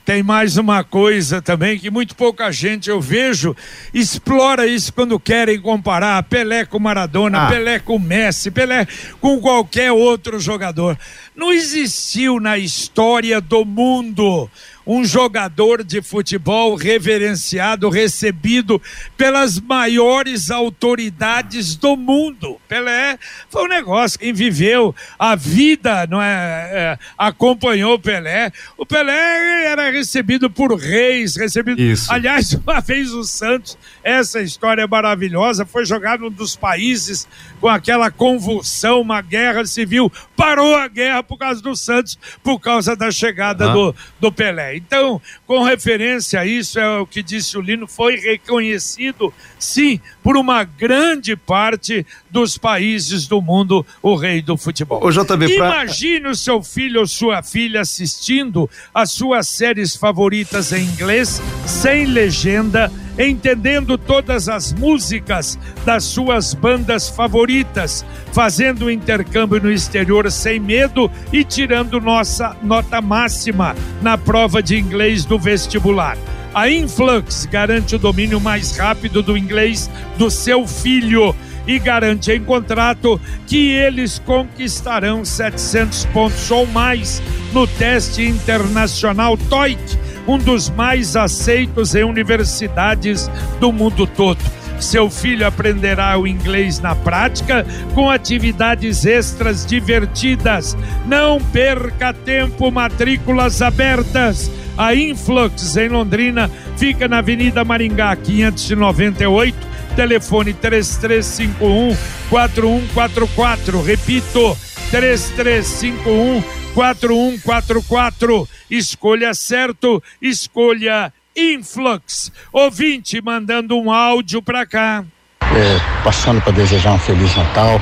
Tem- 0.07 0.23
mais 0.23 0.55
uma 0.55 0.85
coisa 0.85 1.41
também 1.41 1.77
que 1.77 1.91
muito 1.91 2.15
pouca 2.15 2.49
gente 2.49 2.89
eu 2.89 3.01
vejo 3.01 3.53
explora 3.93 4.65
isso 4.65 4.93
quando 4.93 5.19
querem 5.19 5.59
comparar 5.59 6.23
Pelé 6.23 6.63
com 6.63 6.79
Maradona, 6.79 7.41
Ah. 7.45 7.49
Pelé 7.49 7.77
com 7.77 7.99
Messi, 7.99 8.49
Pelé 8.49 8.87
com 9.19 9.37
qualquer 9.41 9.91
outro 9.91 10.39
jogador. 10.39 10.97
Não 11.35 11.51
existiu 11.51 12.39
na 12.39 12.57
história 12.57 13.41
do 13.41 13.65
mundo 13.65 14.49
um 14.87 15.03
jogador 15.03 15.83
de 15.83 16.01
futebol 16.01 16.75
reverenciado, 16.75 17.89
recebido 17.89 18.81
pelas 19.17 19.59
maiores 19.59 20.49
autoridades 20.49 21.75
do 21.75 21.97
mundo. 21.97 22.57
Pelé 22.69 23.19
foi 23.49 23.65
um 23.65 23.67
negócio, 23.67 24.17
quem 24.17 24.31
viveu 24.31 24.95
a 25.19 25.35
vida, 25.35 26.07
não 26.07 26.21
é, 26.21 26.69
é, 26.71 26.99
acompanhou 27.17 27.95
o 27.95 27.99
Pelé. 27.99 28.49
O 28.77 28.85
Pelé 28.85 29.65
era 29.65 29.91
recebido 29.91 30.49
por 30.49 30.73
reis, 30.73 31.35
recebido. 31.35 31.81
Isso. 31.81 32.11
Aliás, 32.11 32.53
uma 32.65 32.79
vez 32.79 33.11
o 33.11 33.25
Santos, 33.25 33.77
essa 34.07 34.41
história 34.41 34.83
é 34.83 34.87
maravilhosa, 34.87 35.65
foi 35.65 35.85
jogado 35.85 36.21
num 36.21 36.31
dos 36.31 36.55
países 36.55 37.27
com 37.59 37.67
aquela 37.67 38.09
convulsão, 38.09 39.01
uma 39.01 39.21
guerra 39.21 39.65
civil, 39.65 40.11
parou 40.35 40.75
a 40.75 40.87
guerra 40.87 41.21
por 41.21 41.37
causa 41.37 41.61
do 41.61 41.75
Santos, 41.75 42.17
por 42.41 42.59
causa 42.59 42.95
da 42.95 43.11
chegada 43.11 43.69
Ah. 43.69 43.73
do, 43.73 43.95
do 44.19 44.31
Pelé. 44.31 44.77
Então, 44.77 45.21
com 45.45 45.61
referência 45.63 46.39
a 46.39 46.45
isso, 46.45 46.79
é 46.79 46.99
o 46.99 47.05
que 47.05 47.21
disse 47.21 47.57
o 47.57 47.61
Lino, 47.61 47.87
foi 47.87 48.15
reconhecido, 48.15 49.33
sim, 49.59 49.99
por 50.23 50.37
uma 50.37 50.63
grande 50.63 51.35
parte 51.35 52.05
dos 52.29 52.57
países 52.57 53.27
do 53.27 53.41
mundo, 53.41 53.85
o 54.01 54.15
rei 54.15 54.41
do 54.41 54.55
futebol. 54.57 55.03
Ô, 55.03 55.11
JB, 55.11 55.55
pra- 55.57 55.83
Imagine 55.83 56.27
o 56.29 56.35
seu 56.35 56.63
filho 56.63 57.01
ou 57.01 57.07
sua 57.07 57.43
filha 57.43 57.81
assistindo 57.81 58.69
as 58.93 59.11
suas 59.11 59.47
séries 59.47 59.95
favoritas 59.95 60.71
em 60.71 60.83
inglês, 60.85 61.41
sem 61.65 62.05
legenda, 62.05 62.91
entendendo 63.17 63.97
todas 63.97 64.47
as 64.47 64.73
músicas 64.73 65.57
das 65.85 66.03
suas 66.03 66.53
bandas 66.53 67.09
favoritas, 67.09 68.05
fazendo 68.31 68.91
intercâmbio 68.91 69.59
no 69.59 69.71
exterior 69.71 70.31
sem 70.31 70.59
medo 70.59 71.09
e 71.31 71.43
tirando 71.43 71.99
nossa 71.99 72.55
nota 72.61 73.01
máxima 73.01 73.75
na 74.01 74.17
prova 74.17 74.61
de 74.61 74.77
inglês 74.77 75.25
do 75.25 75.39
vestibular. 75.39 76.17
A 76.53 76.69
Influx 76.69 77.45
garante 77.45 77.95
o 77.95 77.99
domínio 77.99 78.39
mais 78.39 78.75
rápido 78.77 79.21
do 79.21 79.37
inglês 79.37 79.89
do 80.17 80.31
seu 80.31 80.67
filho 80.67 81.35
e 81.67 81.77
garante 81.77 82.31
em 82.31 82.41
contrato 82.41 83.19
que 83.45 83.71
eles 83.71 84.17
conquistarão 84.19 85.25
700 85.25 86.05
pontos 86.05 86.49
ou 86.49 86.65
mais 86.65 87.21
no 87.51 87.67
teste 87.67 88.23
internacional 88.23 89.37
TOEIC, 89.37 89.79
um 90.27 90.37
dos 90.37 90.69
mais 90.69 91.15
aceitos 91.15 91.95
em 91.95 92.03
universidades 92.03 93.29
do 93.59 93.71
mundo 93.71 94.05
todo. 94.05 94.39
Seu 94.79 95.09
filho 95.09 95.47
aprenderá 95.47 96.17
o 96.19 96.27
inglês 96.27 96.79
na 96.79 96.93
prática 96.95 97.65
com 97.95 98.09
atividades 98.09 99.05
extras 99.05 99.65
divertidas. 99.65 100.77
Não 101.07 101.39
perca 101.39 102.13
tempo, 102.13 102.69
matrículas 102.69 103.61
abertas. 103.61 104.51
A 104.77 104.93
Influx 104.93 105.75
em 105.77 105.89
Londrina 105.89 106.51
fica 106.75 107.07
na 107.07 107.17
Avenida 107.17 107.65
Maringá 107.65 108.15
598 108.15 109.67
telefone 109.97 110.53
3351 110.53 111.97
4144. 112.29 113.81
Repito, 113.81 114.55
3351 114.91 116.43
4144. 116.77 118.47
Escolha 118.69 119.33
certo, 119.33 120.03
escolha 120.21 121.11
Influx. 121.35 122.31
Ouvinte 122.53 123.19
mandando 123.19 123.75
um 123.75 123.91
áudio 123.91 124.43
pra 124.43 124.63
cá. 124.63 125.03
É, 125.41 126.03
passando 126.03 126.39
para 126.39 126.53
desejar 126.53 126.93
um 126.93 126.99
feliz 126.99 127.35
Natal 127.35 127.81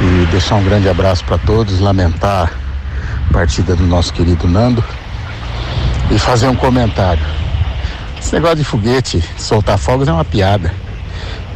e 0.00 0.26
deixar 0.26 0.54
um 0.54 0.64
grande 0.64 0.88
abraço 0.88 1.24
para 1.24 1.38
todos, 1.38 1.80
lamentar 1.80 2.52
a 3.28 3.32
partida 3.32 3.74
do 3.74 3.84
nosso 3.84 4.12
querido 4.12 4.46
Nando 4.46 4.84
e 6.08 6.18
fazer 6.20 6.46
um 6.46 6.54
comentário. 6.54 7.26
Esse 8.16 8.32
negócio 8.32 8.58
de 8.58 8.64
foguete, 8.64 9.20
soltar 9.36 9.76
fogos 9.76 10.06
é 10.06 10.12
uma 10.12 10.24
piada. 10.24 10.72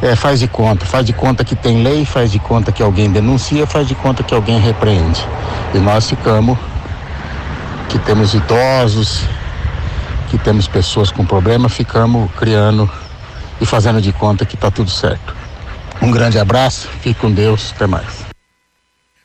É, 0.03 0.17
faz 0.17 0.41
de 0.41 0.49
conta, 0.49 0.85
faz 0.85 1.05
de 1.05 1.13
conta 1.13 1.45
que 1.45 1.55
tem 1.55 1.81
lei, 1.81 2.03
faz 2.03 2.29
de 2.29 2.37
conta 2.37 2.73
que 2.73 2.83
alguém 2.83 3.09
denuncia, 3.09 3.65
faz 3.65 3.87
de 3.87 3.95
conta 3.95 4.21
que 4.21 4.35
alguém 4.35 4.59
repreende. 4.59 5.25
E 5.73 5.77
nós 5.77 6.09
ficamos 6.09 6.57
que 7.87 7.97
temos 7.99 8.33
idosos, 8.33 9.21
que 10.29 10.37
temos 10.37 10.67
pessoas 10.67 11.09
com 11.09 11.25
problema, 11.25 11.69
ficamos 11.69 12.29
criando 12.33 12.91
e 13.61 13.65
fazendo 13.65 14.01
de 14.01 14.11
conta 14.11 14.45
que 14.45 14.55
está 14.55 14.69
tudo 14.69 14.89
certo. 14.89 15.33
Um 16.01 16.11
grande 16.11 16.37
abraço, 16.37 16.89
fique 16.99 17.13
com 17.13 17.31
Deus, 17.31 17.71
até 17.73 17.87
mais. 17.87 18.33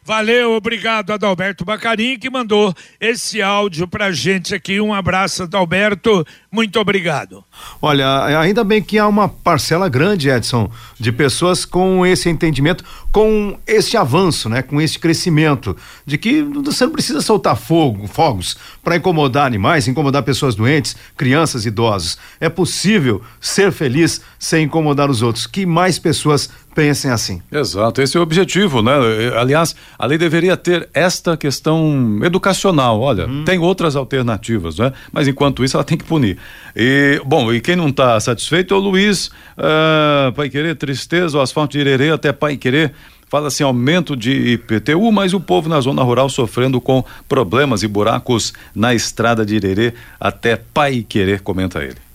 Valeu, 0.08 0.54
obrigado 0.54 1.12
Adalberto 1.12 1.66
Bacarim 1.66 2.18
que 2.18 2.30
mandou 2.30 2.74
esse 2.98 3.42
áudio 3.42 3.86
pra 3.86 4.10
gente 4.10 4.54
aqui. 4.54 4.80
Um 4.80 4.94
abraço, 4.94 5.42
Adalberto. 5.42 6.26
Muito 6.50 6.80
obrigado. 6.80 7.44
Olha, 7.80 8.24
ainda 8.40 8.64
bem 8.64 8.82
que 8.82 8.98
há 8.98 9.06
uma 9.06 9.28
parcela 9.28 9.86
grande, 9.86 10.30
Edson, 10.30 10.70
de 10.98 11.12
pessoas 11.12 11.66
com 11.66 12.06
esse 12.06 12.30
entendimento, 12.30 12.82
com 13.12 13.58
esse 13.66 13.98
avanço, 13.98 14.48
né, 14.48 14.62
com 14.62 14.80
esse 14.80 14.98
crescimento, 14.98 15.76
de 16.06 16.16
que 16.16 16.42
você 16.42 16.86
não 16.86 16.92
precisa 16.92 17.20
soltar 17.20 17.54
fogo, 17.54 18.06
fogos 18.06 18.56
para 18.82 18.96
incomodar 18.96 19.46
animais, 19.46 19.86
incomodar 19.86 20.22
pessoas 20.22 20.54
doentes, 20.54 20.96
crianças, 21.16 21.66
idosos. 21.66 22.16
É 22.40 22.48
possível 22.48 23.20
ser 23.38 23.70
feliz 23.70 24.22
sem 24.38 24.64
incomodar 24.64 25.10
os 25.10 25.20
outros. 25.20 25.46
Que 25.46 25.66
mais 25.66 25.98
pessoas 25.98 26.48
pensem 26.74 27.10
assim. 27.10 27.42
Exato, 27.50 28.00
esse 28.00 28.16
é 28.16 28.20
o 28.20 28.22
objetivo, 28.22 28.80
né? 28.82 28.92
Aliás, 29.36 29.74
a 29.98 30.06
lei 30.06 30.16
deveria 30.16 30.56
ter 30.56 30.88
esta 30.94 31.36
questão 31.36 32.20
educacional. 32.22 33.00
Olha, 33.00 33.28
tem 33.44 33.58
outras 33.58 33.96
alternativas, 33.96 34.78
né? 34.78 34.92
Mas 35.12 35.26
enquanto 35.26 35.64
isso, 35.64 35.76
ela 35.76 35.82
tem 35.82 35.98
que 35.98 36.04
punir. 36.04 36.37
E, 36.74 37.20
bom, 37.24 37.52
e 37.52 37.60
quem 37.60 37.76
não 37.76 37.88
está 37.88 38.18
satisfeito 38.20 38.74
é 38.74 38.76
o 38.76 38.80
Luiz, 38.80 39.30
ah, 39.56 40.32
Pai 40.34 40.48
Querer, 40.48 40.76
tristeza, 40.76 41.38
o 41.38 41.40
asfalto 41.40 41.72
de 41.72 41.80
Irerê 41.80 42.10
até 42.10 42.32
Pai 42.32 42.56
Querer. 42.56 42.92
Fala 43.28 43.48
assim, 43.48 43.62
aumento 43.62 44.16
de 44.16 44.32
IPTU, 44.52 45.12
mas 45.12 45.34
o 45.34 45.40
povo 45.40 45.68
na 45.68 45.80
zona 45.80 46.02
rural 46.02 46.30
sofrendo 46.30 46.80
com 46.80 47.04
problemas 47.28 47.82
e 47.82 47.88
buracos 47.88 48.54
na 48.74 48.94
estrada 48.94 49.44
de 49.44 49.56
Irerê 49.56 49.92
até 50.18 50.56
Pai 50.56 51.04
Querer, 51.06 51.42
comenta 51.42 51.82
ele. 51.82 52.08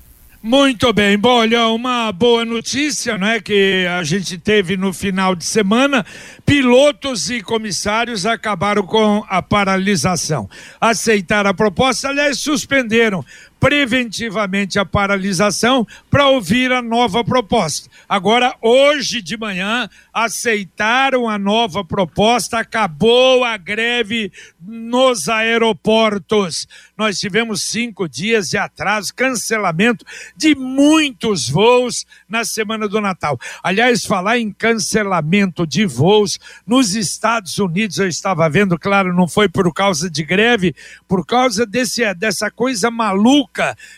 Muito 0.46 0.92
bem, 0.92 1.18
bom, 1.18 1.38
olha, 1.38 1.68
uma 1.68 2.12
boa 2.12 2.44
notícia, 2.44 3.18
não 3.18 3.28
é, 3.28 3.40
que 3.40 3.88
a 3.88 4.04
gente 4.04 4.38
teve 4.38 4.76
no 4.76 4.92
final 4.92 5.36
de 5.36 5.46
semana, 5.46 6.06
pilotos 6.46 7.30
e 7.30 7.42
comissários 7.42 8.26
acabaram 8.26 8.84
com 8.84 9.24
a 9.30 9.42
paralisação. 9.42 10.50
Aceitaram 10.82 11.50
a 11.50 11.54
proposta, 11.54 12.10
aliás, 12.10 12.40
suspenderam 12.40 13.24
preventivamente 13.64 14.78
a 14.78 14.84
paralisação 14.84 15.88
para 16.12 16.28
ouvir 16.28 16.70
a 16.74 16.82
nova 16.82 17.24
proposta. 17.24 17.90
Agora, 18.10 18.54
hoje 18.62 19.22
de 19.22 19.38
manhã, 19.38 19.90
aceitaram 20.14 21.30
a 21.30 21.40
nova 21.40 21.82
proposta, 21.82 22.60
acabou 22.60 23.46
a 23.46 23.56
greve 23.56 24.34
nos 24.62 25.30
aeroportos. 25.30 26.68
nós 26.98 27.20
tivemos 27.20 27.64
cinco 27.64 28.08
dias 28.08 28.50
de 28.50 28.58
atraso, 28.58 29.16
cancelamento 29.16 30.06
de 30.36 30.56
muitos 30.56 31.50
voos 31.50 32.06
na 32.28 32.44
semana 32.44 32.86
do 32.86 33.00
Natal. 33.00 33.40
Aliás, 33.64 34.06
falar 34.06 34.40
em 34.40 34.52
cancelamento 34.52 35.66
de 35.66 35.86
voos 35.86 36.38
nos 36.68 36.96
Estados 36.96 37.58
Unidos, 37.58 37.98
eu 37.98 38.10
estava 38.10 38.50
vendo, 38.50 38.78
claro, 38.78 39.14
não 39.14 39.28
foi 39.28 39.48
por 39.48 39.74
causa 39.74 40.10
de 40.10 40.24
greve, 40.24 40.76
por 41.08 41.26
causa 41.26 41.66
desse, 41.66 42.14
dessa 42.14 42.52
coisa 42.52 42.92
maluca 42.92 43.53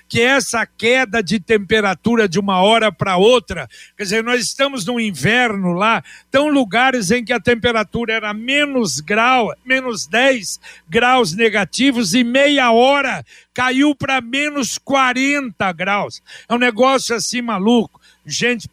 que 0.08 0.22
é 0.22 0.26
essa 0.26 0.66
queda 0.66 1.24
de 1.24 1.40
temperatura 1.40 2.28
de 2.28 2.40
uma 2.40 2.62
hora 2.62 2.92
para 2.92 3.18
outra. 3.18 3.68
Quer 3.98 4.04
dizer, 4.04 4.24
nós 4.24 4.42
estamos 4.42 4.86
no 4.86 5.00
inverno 5.00 5.74
lá, 5.74 6.04
estão 6.24 6.50
lugares 6.50 7.12
em 7.12 7.24
que 7.24 7.34
a 7.34 7.40
temperatura 7.40 8.14
era 8.14 8.34
menos 8.34 9.00
grau, 9.00 9.54
menos 9.66 10.08
10 10.08 10.60
graus 10.90 11.34
negativos 11.34 12.14
e 12.14 12.24
meia 12.24 12.72
hora 12.72 13.26
caiu 13.54 13.96
para 13.96 14.20
menos 14.20 14.78
40 14.78 15.72
graus. 15.72 16.22
É 16.48 16.54
um 16.54 16.60
negócio 16.60 17.16
assim 17.16 17.42
maluco 17.42 18.02
gente, 18.26 18.68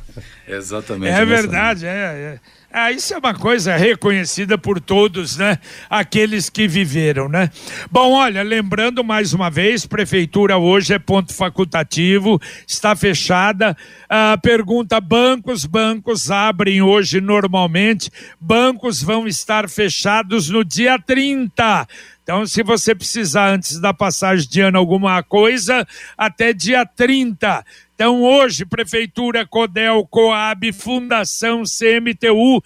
Exatamente. 0.48 1.12
É 1.12 1.22
verdade, 1.26 1.84
é, 1.84 1.90
é. 1.90 2.40
Ah, 2.78 2.92
isso 2.92 3.14
é 3.14 3.16
uma 3.16 3.32
coisa 3.32 3.74
reconhecida 3.74 4.58
por 4.58 4.78
todos, 4.78 5.38
né? 5.38 5.58
Aqueles 5.88 6.50
que 6.50 6.68
viveram, 6.68 7.26
né? 7.26 7.48
Bom, 7.90 8.12
olha, 8.12 8.42
lembrando 8.42 9.02
mais 9.02 9.32
uma 9.32 9.48
vez, 9.48 9.86
prefeitura 9.86 10.58
hoje 10.58 10.92
é 10.92 10.98
ponto 10.98 11.32
facultativo, 11.32 12.38
está 12.66 12.94
fechada. 12.94 13.74
Ah, 14.10 14.38
pergunta: 14.42 15.00
bancos, 15.00 15.64
bancos 15.64 16.30
abrem 16.30 16.82
hoje 16.82 17.18
normalmente, 17.18 18.10
bancos 18.38 19.02
vão 19.02 19.26
estar 19.26 19.70
fechados 19.70 20.50
no 20.50 20.62
dia 20.62 20.98
30. 20.98 21.88
Então, 22.26 22.44
se 22.44 22.60
você 22.64 22.92
precisar 22.92 23.50
antes 23.50 23.78
da 23.78 23.94
passagem 23.94 24.48
de 24.48 24.60
ano 24.60 24.76
alguma 24.78 25.22
coisa, 25.22 25.86
até 26.18 26.52
dia 26.52 26.84
30. 26.84 27.64
Então, 27.94 28.20
hoje, 28.20 28.66
Prefeitura, 28.66 29.46
Codel, 29.46 30.04
Coab, 30.10 30.72
Fundação, 30.72 31.62
CMTU, 31.62 32.60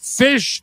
fech 0.00 0.62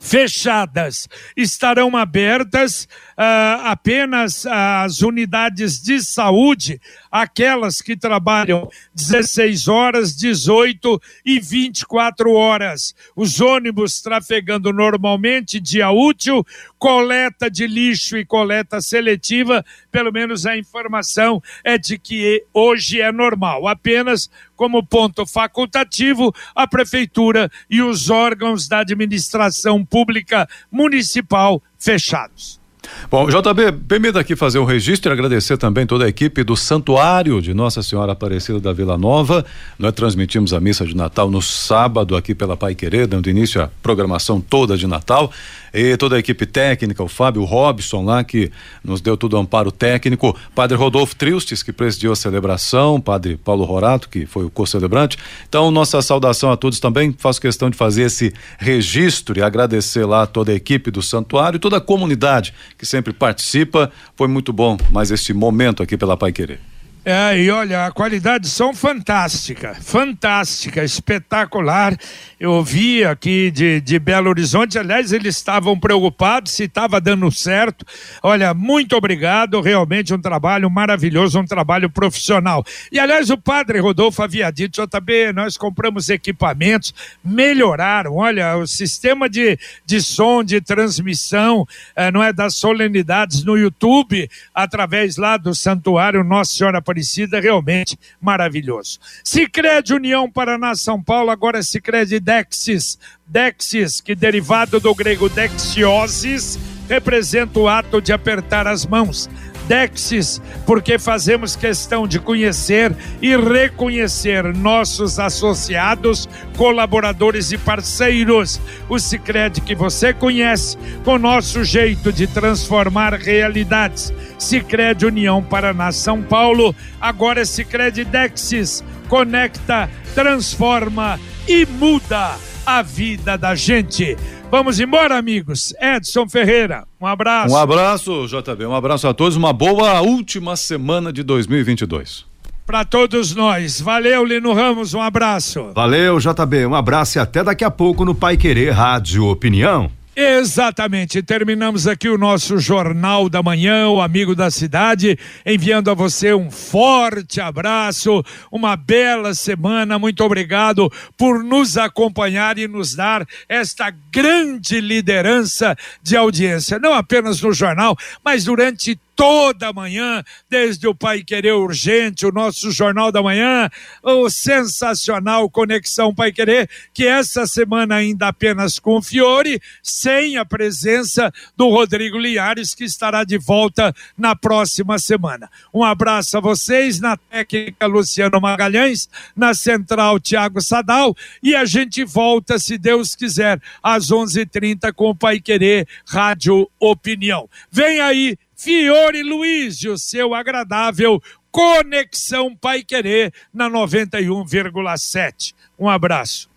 fechadas. 0.00 1.10
Estarão 1.36 1.94
abertas 1.94 2.88
uh, 3.16 3.64
apenas 3.64 4.46
as 4.46 5.00
unidades 5.00 5.80
de 5.80 6.02
saúde, 6.02 6.80
aquelas 7.10 7.80
que 7.80 7.96
trabalham 7.96 8.68
16 8.94 9.68
horas, 9.68 10.14
18 10.14 11.00
e 11.24 11.40
24 11.40 12.32
horas. 12.32 12.94
Os 13.14 13.40
ônibus 13.40 14.00
trafegando 14.00 14.72
normalmente, 14.72 15.60
dia 15.60 15.90
útil, 15.90 16.46
coleta 16.78 17.50
de 17.50 17.66
lixo 17.66 18.16
e 18.16 18.24
coleta 18.24 18.80
seletiva, 18.80 19.64
pelo 19.90 20.12
menos 20.12 20.44
a 20.44 20.56
informação 20.56 21.42
é 21.64 21.78
de 21.78 21.98
que 21.98 22.44
hoje 22.52 23.00
é 23.00 23.10
normal. 23.10 23.66
Apenas 23.66 24.30
como 24.54 24.84
ponto 24.84 25.26
facultativo, 25.26 26.34
a 26.54 26.66
prefeitura 26.66 27.50
e 27.68 27.82
os 27.82 28.10
órgãos 28.10 28.68
da 28.68 28.80
administração 28.80 29.84
pública 29.84 30.48
municipal 30.70 31.62
fechados. 31.78 32.65
Bom, 33.10 33.28
JB, 33.28 33.72
permita 33.86 34.20
aqui 34.20 34.34
fazer 34.34 34.58
um 34.58 34.64
registro 34.64 35.10
e 35.10 35.12
agradecer 35.12 35.56
também 35.56 35.86
toda 35.86 36.04
a 36.04 36.08
equipe 36.08 36.42
do 36.42 36.56
Santuário 36.56 37.40
de 37.40 37.54
Nossa 37.54 37.82
Senhora 37.82 38.12
Aparecida 38.12 38.58
da 38.58 38.72
Vila 38.72 38.98
Nova. 38.98 39.44
Nós 39.78 39.92
transmitimos 39.92 40.52
a 40.52 40.60
missa 40.60 40.84
de 40.84 40.96
Natal 40.96 41.30
no 41.30 41.40
sábado 41.40 42.16
aqui 42.16 42.34
pela 42.34 42.56
Pai 42.56 42.74
Querer, 42.74 43.06
dando 43.06 43.30
início 43.30 43.62
à 43.62 43.70
programação 43.82 44.40
toda 44.40 44.76
de 44.76 44.86
Natal 44.86 45.30
e 45.78 45.94
toda 45.94 46.16
a 46.16 46.18
equipe 46.18 46.46
técnica, 46.46 47.02
o 47.02 47.08
Fábio 47.08 47.44
Robson 47.44 48.02
lá, 48.02 48.24
que 48.24 48.50
nos 48.82 49.02
deu 49.02 49.14
todo 49.14 49.34
o 49.34 49.36
amparo 49.36 49.70
técnico, 49.70 50.34
Padre 50.54 50.74
Rodolfo 50.74 51.14
Tristes, 51.14 51.62
que 51.62 51.70
presidiu 51.70 52.12
a 52.12 52.16
celebração, 52.16 52.98
Padre 52.98 53.36
Paulo 53.36 53.62
Rorato, 53.62 54.08
que 54.08 54.24
foi 54.24 54.46
o 54.46 54.50
co-celebrante. 54.50 55.18
Então, 55.46 55.70
nossa 55.70 56.00
saudação 56.00 56.50
a 56.50 56.56
todos 56.56 56.80
também. 56.80 57.14
Faço 57.18 57.38
questão 57.38 57.68
de 57.68 57.76
fazer 57.76 58.04
esse 58.04 58.32
registro 58.58 59.38
e 59.38 59.42
agradecer 59.42 60.06
lá 60.06 60.26
toda 60.26 60.50
a 60.50 60.54
equipe 60.54 60.90
do 60.90 61.02
santuário, 61.02 61.58
toda 61.58 61.76
a 61.76 61.80
comunidade 61.80 62.54
que 62.78 62.86
sempre 62.86 63.12
participa. 63.12 63.92
Foi 64.16 64.28
muito 64.28 64.54
bom 64.54 64.78
mais 64.90 65.10
este 65.10 65.34
momento 65.34 65.82
aqui 65.82 65.98
pela 65.98 66.16
Pai 66.16 66.32
Querer. 66.32 66.75
É, 67.08 67.38
e 67.40 67.48
olha, 67.52 67.86
a 67.86 67.92
qualidade 67.92 68.46
de 68.46 68.50
som 68.50 68.74
fantástica, 68.74 69.76
fantástica, 69.80 70.82
espetacular. 70.82 71.96
Eu 72.40 72.50
ouvi 72.50 73.04
aqui 73.04 73.48
de, 73.52 73.80
de 73.80 73.96
Belo 74.00 74.28
Horizonte, 74.28 74.76
aliás, 74.76 75.12
eles 75.12 75.36
estavam 75.36 75.78
preocupados 75.78 76.50
se 76.50 76.64
estava 76.64 77.00
dando 77.00 77.30
certo. 77.30 77.86
Olha, 78.20 78.52
muito 78.52 78.96
obrigado, 78.96 79.60
realmente 79.60 80.12
um 80.12 80.20
trabalho 80.20 80.68
maravilhoso, 80.68 81.38
um 81.38 81.46
trabalho 81.46 81.88
profissional. 81.88 82.64
E 82.90 82.98
aliás, 82.98 83.30
o 83.30 83.38
padre 83.38 83.78
Rodolfo 83.78 84.20
havia 84.20 84.50
dito, 84.50 84.84
JB, 84.84 85.32
nós 85.32 85.56
compramos 85.56 86.08
equipamentos, 86.08 86.92
melhoraram, 87.24 88.16
olha, 88.16 88.56
o 88.56 88.66
sistema 88.66 89.28
de, 89.28 89.56
de 89.86 90.00
som, 90.00 90.42
de 90.42 90.60
transmissão, 90.60 91.64
eh, 91.94 92.10
não 92.10 92.20
é, 92.20 92.32
das 92.32 92.56
solenidades 92.56 93.44
no 93.44 93.56
YouTube, 93.56 94.28
através 94.52 95.16
lá 95.16 95.36
do 95.36 95.54
santuário 95.54 96.24
Nossa 96.24 96.52
Senhora 96.52 96.82
Aparecida, 96.96 97.38
realmente 97.38 97.98
maravilhoso. 98.18 98.98
Sicredi 99.22 99.92
União 99.92 100.30
Paraná 100.30 100.74
São 100.74 101.02
Paulo, 101.02 101.30
agora 101.30 101.62
Sicredi 101.62 102.18
Dexis. 102.18 102.98
Dexis, 103.26 104.00
que 104.00 104.14
derivado 104.14 104.80
do 104.80 104.94
grego 104.94 105.28
dexiosis, 105.28 106.58
representa 106.88 107.58
o 107.58 107.68
ato 107.68 108.00
de 108.00 108.12
apertar 108.14 108.66
as 108.66 108.86
mãos. 108.86 109.28
Dexis, 109.66 110.40
porque 110.64 110.98
fazemos 110.98 111.56
questão 111.56 112.06
de 112.06 112.18
conhecer 112.18 112.94
e 113.20 113.36
reconhecer 113.36 114.44
nossos 114.54 115.18
associados, 115.18 116.28
colaboradores 116.56 117.52
e 117.52 117.58
parceiros. 117.58 118.60
O 118.88 118.98
Sicredi 118.98 119.60
que 119.60 119.74
você 119.74 120.12
conhece, 120.12 120.76
com 121.04 121.18
nosso 121.18 121.64
jeito 121.64 122.12
de 122.12 122.26
transformar 122.26 123.14
realidades. 123.14 124.12
Sicredi 124.38 125.06
União 125.06 125.42
Paraná 125.42 125.92
São 125.92 126.22
Paulo, 126.22 126.74
agora 127.00 127.40
é 127.40 127.44
Sicredi 127.44 128.04
Dexis, 128.04 128.84
conecta, 129.08 129.90
transforma 130.14 131.18
e 131.48 131.66
muda 131.66 132.36
a 132.66 132.82
vida 132.82 133.38
da 133.38 133.54
gente. 133.54 134.16
Vamos 134.50 134.78
embora, 134.78 135.18
amigos. 135.18 135.74
Edson 135.80 136.28
Ferreira, 136.28 136.84
um 137.00 137.06
abraço. 137.06 137.52
Um 137.52 137.56
abraço, 137.58 138.26
JB. 138.26 138.66
Um 138.66 138.74
abraço 138.74 139.08
a 139.08 139.12
todos. 139.12 139.36
Uma 139.36 139.52
boa 139.52 140.00
última 140.00 140.56
semana 140.56 141.12
de 141.12 141.22
2022. 141.22 142.24
Para 142.64 142.84
todos 142.84 143.34
nós. 143.34 143.80
Valeu, 143.80 144.24
Lino 144.24 144.52
Ramos. 144.52 144.94
Um 144.94 145.00
abraço. 145.00 145.72
Valeu, 145.74 146.18
JB. 146.18 146.66
Um 146.66 146.74
abraço 146.74 147.18
e 147.18 147.20
até 147.20 147.42
daqui 147.42 147.64
a 147.64 147.70
pouco 147.70 148.04
no 148.04 148.14
Pai 148.14 148.36
Querer 148.36 148.70
Rádio 148.70 149.26
Opinião. 149.26 149.90
Exatamente. 150.18 151.22
Terminamos 151.22 151.86
aqui 151.86 152.08
o 152.08 152.16
nosso 152.16 152.56
Jornal 152.56 153.28
da 153.28 153.42
Manhã, 153.42 153.86
o 153.88 154.00
Amigo 154.00 154.34
da 154.34 154.50
Cidade, 154.50 155.18
enviando 155.44 155.90
a 155.90 155.94
você 155.94 156.32
um 156.32 156.50
forte 156.50 157.38
abraço, 157.38 158.24
uma 158.50 158.76
bela 158.76 159.34
semana. 159.34 159.98
Muito 159.98 160.24
obrigado 160.24 160.90
por 161.18 161.44
nos 161.44 161.76
acompanhar 161.76 162.56
e 162.56 162.66
nos 162.66 162.94
dar 162.94 163.26
esta 163.46 163.90
grande 164.10 164.80
liderança 164.80 165.76
de 166.02 166.16
audiência, 166.16 166.78
não 166.78 166.94
apenas 166.94 167.42
no 167.42 167.52
jornal, 167.52 167.94
mas 168.24 168.44
durante 168.44 168.98
toda 169.16 169.72
manhã, 169.72 170.22
desde 170.48 170.86
o 170.86 170.94
Pai 170.94 171.24
Querer 171.24 171.54
Urgente, 171.54 172.26
o 172.26 172.30
nosso 172.30 172.70
Jornal 172.70 173.10
da 173.10 173.22
Manhã, 173.22 173.70
o 174.02 174.28
sensacional 174.28 175.48
Conexão 175.48 176.14
Pai 176.14 176.30
Querer, 176.30 176.68
que 176.92 177.06
essa 177.06 177.46
semana 177.46 177.96
ainda 177.96 178.28
apenas 178.28 178.78
com 178.78 178.98
o 178.98 179.02
Fiore, 179.02 179.60
sem 179.82 180.36
a 180.36 180.44
presença 180.44 181.32
do 181.56 181.70
Rodrigo 181.70 182.18
Liares, 182.18 182.74
que 182.74 182.84
estará 182.84 183.24
de 183.24 183.38
volta 183.38 183.94
na 184.18 184.36
próxima 184.36 184.98
semana. 184.98 185.50
Um 185.72 185.82
abraço 185.82 186.36
a 186.36 186.40
vocês, 186.40 187.00
na 187.00 187.16
técnica 187.16 187.86
Luciano 187.86 188.38
Magalhães, 188.38 189.08
na 189.34 189.54
central 189.54 190.20
Tiago 190.20 190.60
Sadal, 190.60 191.16
e 191.42 191.54
a 191.56 191.64
gente 191.64 192.04
volta, 192.04 192.58
se 192.58 192.76
Deus 192.76 193.16
quiser, 193.16 193.60
às 193.82 194.10
11:30 194.10 194.92
com 194.92 195.08
o 195.08 195.14
Pai 195.14 195.40
Querer 195.40 195.88
Rádio 196.06 196.68
Opinião. 196.78 197.48
Vem 197.70 198.00
aí 198.00 198.36
Fiore 198.56 199.22
Luiz 199.22 199.82
e 199.82 199.88
o 199.88 199.98
seu 199.98 200.34
agradável 200.34 201.20
Conexão 201.50 202.56
Pai 202.56 202.82
Querer 202.82 203.32
na 203.52 203.70
91,7. 203.70 205.54
Um 205.78 205.88
abraço. 205.88 206.48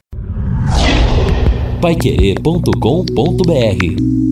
Paiquerê.com.br 1.82 4.29